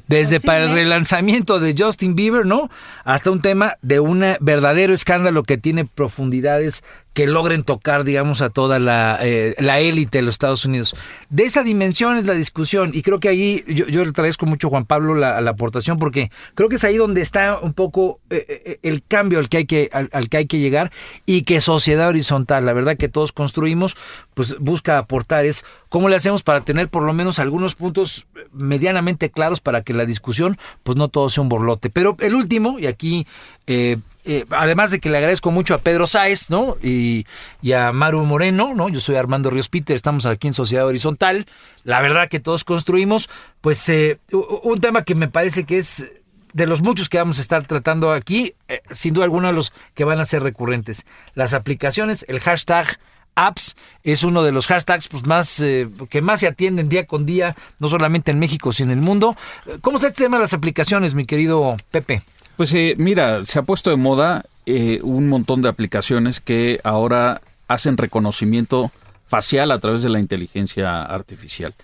[0.06, 2.70] desde para el relanzamiento de Justin Bieber, ¿no?
[3.04, 6.82] Hasta un tema de un verdadero escándalo que tiene profundidades
[7.14, 10.96] que logren tocar, digamos, a toda la, eh, la élite de los Estados Unidos.
[11.28, 14.68] De esa dimensión es la discusión y creo que ahí yo, yo le agradezco mucho
[14.68, 18.20] a Juan Pablo la, la aportación porque creo que es ahí donde está un poco
[18.30, 20.90] eh, eh, el cambio al que, hay que, al, al que hay que llegar
[21.26, 23.96] y que sociedad horizontal, la verdad que todos construimos,
[24.34, 29.30] pues busca aportar es cómo le hacemos para tener por lo menos algunos puntos medianamente
[29.30, 31.90] claros para que la discusión pues no todo sea un borlote.
[31.90, 33.26] Pero el último, y aquí
[33.66, 36.76] eh, eh, además de que le agradezco mucho a Pedro Sáez, ¿no?
[36.82, 37.26] Y,
[37.60, 38.88] y a Maru Moreno, ¿no?
[38.88, 41.46] Yo soy Armando Ríos Peter, estamos aquí en Sociedad Horizontal.
[41.84, 43.28] La verdad que todos construimos,
[43.60, 46.10] pues eh, un tema que me parece que es
[46.52, 48.54] de los muchos que vamos a estar tratando aquí,
[48.90, 51.06] sin duda alguna los que van a ser recurrentes.
[51.34, 52.98] Las aplicaciones, el hashtag
[53.34, 57.26] apps es uno de los hashtags pues, más eh, que más se atienden día con
[57.26, 59.36] día, no solamente en México, sino en el mundo.
[59.80, 62.22] ¿Cómo está este tema de las aplicaciones, mi querido Pepe?
[62.56, 67.40] Pues eh, mira, se ha puesto de moda eh, un montón de aplicaciones que ahora
[67.68, 68.92] hacen reconocimiento
[69.24, 71.74] facial a través de la inteligencia artificial.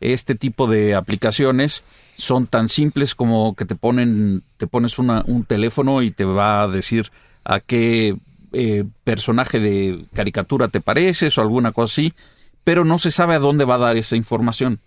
[0.00, 1.82] Este tipo de aplicaciones
[2.16, 6.68] son tan simples como que te ponen, te pones un teléfono y te va a
[6.68, 7.10] decir
[7.44, 8.16] a qué
[8.52, 12.12] eh, personaje de caricatura te pareces o alguna cosa así,
[12.64, 14.80] pero no se sabe a dónde va a dar esa información.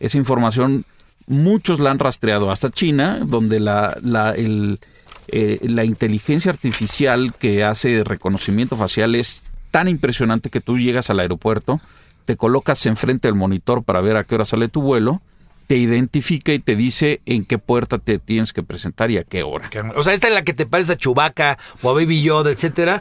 [0.00, 0.84] Esa información
[1.26, 4.80] muchos la han rastreado hasta China, donde la, la, el,
[5.28, 11.20] eh, la inteligencia artificial que hace reconocimiento facial es tan impresionante que tú llegas al
[11.20, 11.80] aeropuerto,
[12.24, 15.20] te colocas enfrente del monitor para ver a qué hora sale tu vuelo,
[15.66, 19.42] te identifica y te dice en qué puerta te tienes que presentar y a qué
[19.42, 19.70] hora.
[19.96, 23.00] O sea, esta en la que te parece a Chewbacca o a Baby Yoda, etcétera,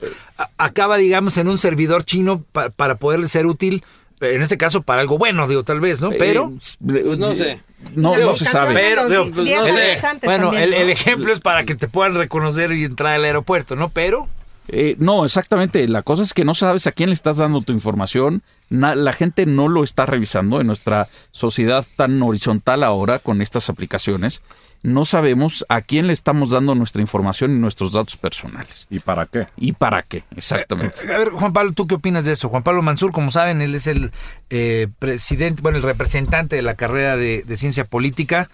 [0.58, 3.84] acaba, digamos, en un servidor chino pa- para poderle ser útil,
[4.22, 6.12] en este caso para algo bueno, digo, tal vez, ¿no?
[6.12, 6.54] Pero...
[6.90, 7.60] Eh, no sé.
[7.96, 8.74] No, no se sabe.
[8.74, 10.78] Pero, digo, días antes bueno, también, el, ¿no?
[10.78, 13.90] el ejemplo es para que te puedan reconocer y entrar al aeropuerto, ¿no?
[13.90, 14.30] Pero...
[14.70, 15.86] Eh, no, exactamente.
[15.90, 18.42] La cosa es que no sabes a quién le estás dando tu información.
[18.74, 23.70] Na- la gente no lo está revisando en nuestra sociedad tan horizontal ahora con estas
[23.70, 24.42] aplicaciones.
[24.82, 28.88] No sabemos a quién le estamos dando nuestra información y nuestros datos personales.
[28.90, 29.48] ¿Y para qué?
[29.56, 30.24] ¿Y para qué?
[30.36, 31.02] Exactamente.
[31.14, 32.50] A ver, Juan Pablo, ¿tú qué opinas de eso?
[32.50, 34.12] Juan Pablo Mansur, como saben, él es el
[34.50, 38.50] eh, presidente, bueno, el representante de la carrera de, de ciencia política.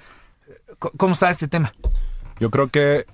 [0.77, 1.73] ¿Cómo está este tema?
[2.39, 3.05] Yo creo que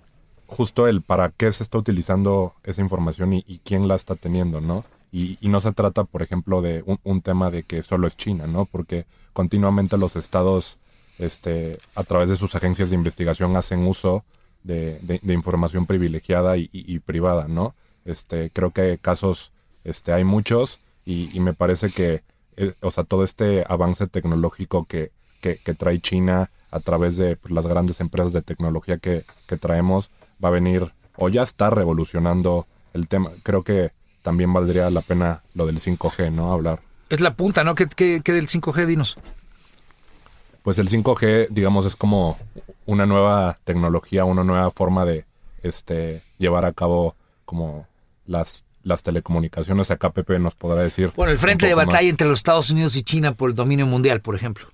[0.48, 4.60] justo el para qué se está utilizando esa información y, y quién la está teniendo,
[4.60, 4.84] ¿no?
[5.16, 8.48] Y, y no se trata, por ejemplo, de un, tema de que solo es China,
[8.48, 8.66] ¿no?
[8.66, 10.78] Porque continuamente los estados,
[11.20, 14.26] este, a través de sus agencias de investigación, hacen uso
[14.64, 17.76] de, información privilegiada y, privada, ¿no?
[18.04, 19.54] Este, creo que casos,
[19.86, 22.24] este, hay muchos y, y me parece que,
[22.58, 27.38] eh, o sea, todo este avance tecnológico que, que, que trae China a través de
[27.38, 30.10] pues, las grandes empresas de tecnología que, que traemos
[30.44, 33.32] va a venir o ya está revolucionando el tema.
[33.44, 33.94] Creo que
[34.26, 36.52] también valdría la pena lo del 5G, ¿no?
[36.52, 36.80] Hablar.
[37.10, 37.76] Es la punta, ¿no?
[37.76, 39.20] ¿Qué, qué, qué del 5G, dinos?
[40.64, 42.40] Pues el 5G, digamos, es como
[42.88, 45.26] una nueva tecnología, una nueva forma de
[45.62, 47.16] este llevar a cabo
[47.46, 47.86] como
[48.26, 49.92] las las telecomunicaciones.
[49.92, 51.12] Acá Pepe nos podrá decir.
[51.16, 52.10] Bueno, el frente de batalla más.
[52.10, 54.68] entre los Estados Unidos y China por el dominio mundial, por ejemplo.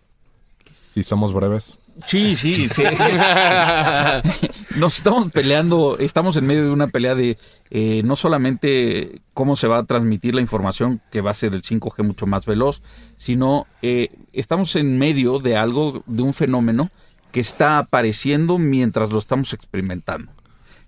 [0.72, 1.78] Si somos breves.
[2.05, 2.83] Sí, sí, sí.
[4.77, 7.37] Nos estamos peleando, estamos en medio de una pelea de
[7.69, 11.61] eh, no solamente cómo se va a transmitir la información, que va a ser el
[11.61, 12.81] 5G mucho más veloz,
[13.17, 16.89] sino eh, estamos en medio de algo, de un fenómeno
[17.31, 20.31] que está apareciendo mientras lo estamos experimentando.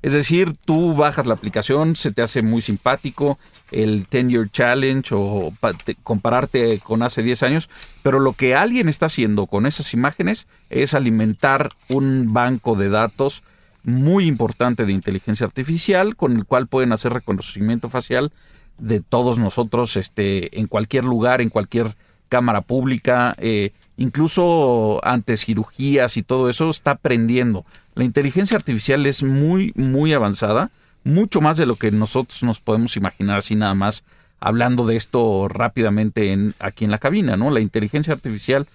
[0.03, 3.39] Es decir, tú bajas la aplicación, se te hace muy simpático
[3.71, 7.69] el 10 Year Challenge o pa- te- compararte con hace 10 años,
[8.03, 13.43] pero lo que alguien está haciendo con esas imágenes es alimentar un banco de datos
[13.83, 18.31] muy importante de inteligencia artificial con el cual pueden hacer reconocimiento facial
[18.77, 21.95] de todos nosotros este, en cualquier lugar, en cualquier
[22.29, 27.65] cámara pública, eh, incluso ante cirugías y todo eso está aprendiendo.
[27.95, 30.71] La inteligencia artificial es muy, muy avanzada,
[31.03, 34.03] mucho más de lo que nosotros nos podemos imaginar así nada más
[34.39, 37.49] hablando de esto rápidamente en, aquí en la cabina, ¿no?
[37.49, 38.67] La inteligencia artificial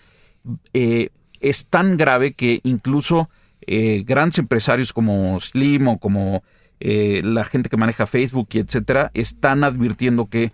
[0.73, 1.11] eh,
[1.41, 3.29] es tan grave que incluso
[3.67, 6.43] eh, grandes empresarios como Slim o como
[6.81, 10.53] eh, la gente que maneja Facebook y etcétera están advirtiendo que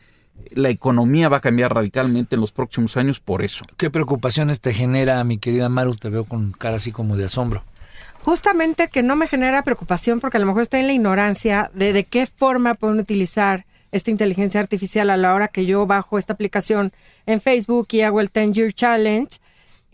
[0.51, 3.65] la economía va a cambiar radicalmente en los próximos años por eso.
[3.77, 5.95] ¿Qué preocupaciones te genera, mi querida Maru?
[5.95, 7.63] Te veo con cara así como de asombro.
[8.25, 11.93] Justamente que no me genera preocupación porque a lo mejor estoy en la ignorancia de
[11.93, 16.33] de qué forma pueden utilizar esta inteligencia artificial a la hora que yo bajo esta
[16.33, 16.95] aplicación
[17.27, 19.29] en Facebook y hago el 10 Year Challenge.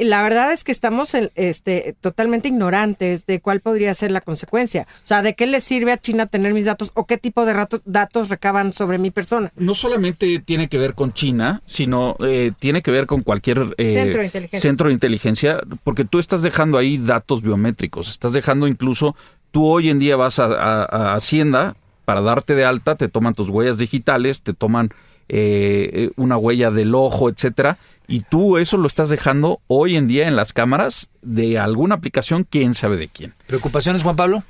[0.04, 4.86] La verdad es que estamos en- este, totalmente ignorantes de cuál podría ser la consecuencia.
[5.04, 7.52] O sea, de qué le sirve a China tener mis datos o qué tipo de
[7.52, 9.52] rato- datos recaban sobre mi persona.
[9.56, 13.92] No solamente tiene que ver con China, sino eh, tiene que ver con cualquier eh,
[13.94, 14.60] Centro de inteligencia.
[14.60, 19.14] centro de inteligencia, porque tú estás dejando ahí datos biométricos, estás dejando incluso,
[19.50, 21.76] tú hoy en día vas a, a- a Hacienda
[22.06, 24.90] para darte de alta, te toman tus huellas digitales, te toman
[25.32, 27.78] eh, una huella del ojo, etcétera,
[28.08, 32.44] y tú eso lo estás dejando hoy en día en las cámaras de alguna aplicación,
[32.48, 33.34] quién sabe de quién.
[33.46, 34.42] ¿Preocupaciones, Juan Pablo?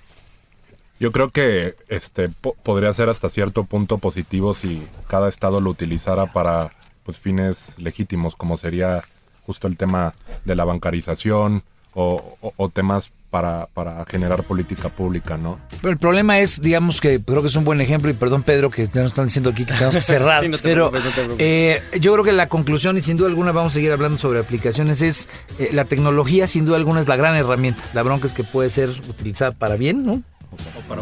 [0.98, 5.70] Yo creo que este po- podría ser hasta cierto punto positivo si cada estado lo
[5.70, 6.72] utilizara para
[7.04, 9.02] pues fines legítimos, como sería
[9.46, 10.14] justo el tema
[10.44, 11.62] de la bancarización
[11.94, 15.58] o, o- o temas para, para generar política pública, ¿no?
[15.80, 18.70] Pero el problema es, digamos que creo que es un buen ejemplo, y perdón Pedro,
[18.70, 21.28] que ya nos están diciendo aquí que tenemos que cerrar, Sí, no te pero preocupes,
[21.28, 23.92] no te eh, yo creo que la conclusión, y sin duda alguna vamos a seguir
[23.92, 25.28] hablando sobre aplicaciones, es
[25.58, 27.82] eh, la tecnología sin duda alguna es la gran herramienta.
[27.94, 30.22] La bronca es que puede ser utilizada para bien, ¿no?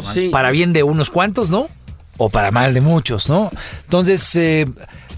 [0.01, 0.29] Sí.
[0.29, 1.67] Para bien de unos cuantos, ¿no?
[2.19, 3.49] O para mal de muchos, ¿no?
[3.85, 4.65] Entonces, eh,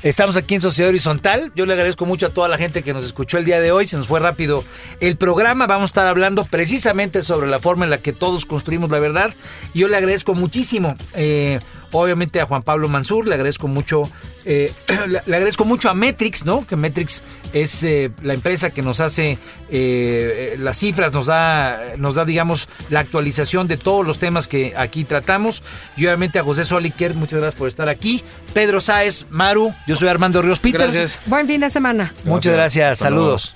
[0.04, 1.52] estamos aquí en Sociedad Horizontal.
[1.56, 3.88] Yo le agradezco mucho a toda la gente que nos escuchó el día de hoy.
[3.88, 4.64] Se nos fue rápido
[5.00, 5.66] el programa.
[5.66, 9.34] Vamos a estar hablando precisamente sobre la forma en la que todos construimos la verdad.
[9.74, 11.60] Yo le agradezco muchísimo, eh,
[11.92, 14.04] obviamente a Juan Pablo Mansur, le agradezco mucho,
[14.46, 14.74] eh,
[15.08, 16.66] le, le agradezco mucho a Metrix, ¿no?
[16.66, 17.24] Que Metrix
[17.54, 19.38] es eh, la empresa que nos hace
[19.70, 24.74] eh, las cifras, nos da, nos da, digamos, la actualización de todos los temas que
[24.76, 25.64] aquí tratamos.
[25.98, 28.24] Y obviamente a José Soliker, muchas gracias por estar aquí.
[28.54, 30.82] Pedro Sáez, Maru, yo soy Armando Ríos Peter.
[30.82, 31.22] Gracias.
[31.26, 32.14] Buen fin de semana.
[32.24, 33.56] Muchas gracias, saludos.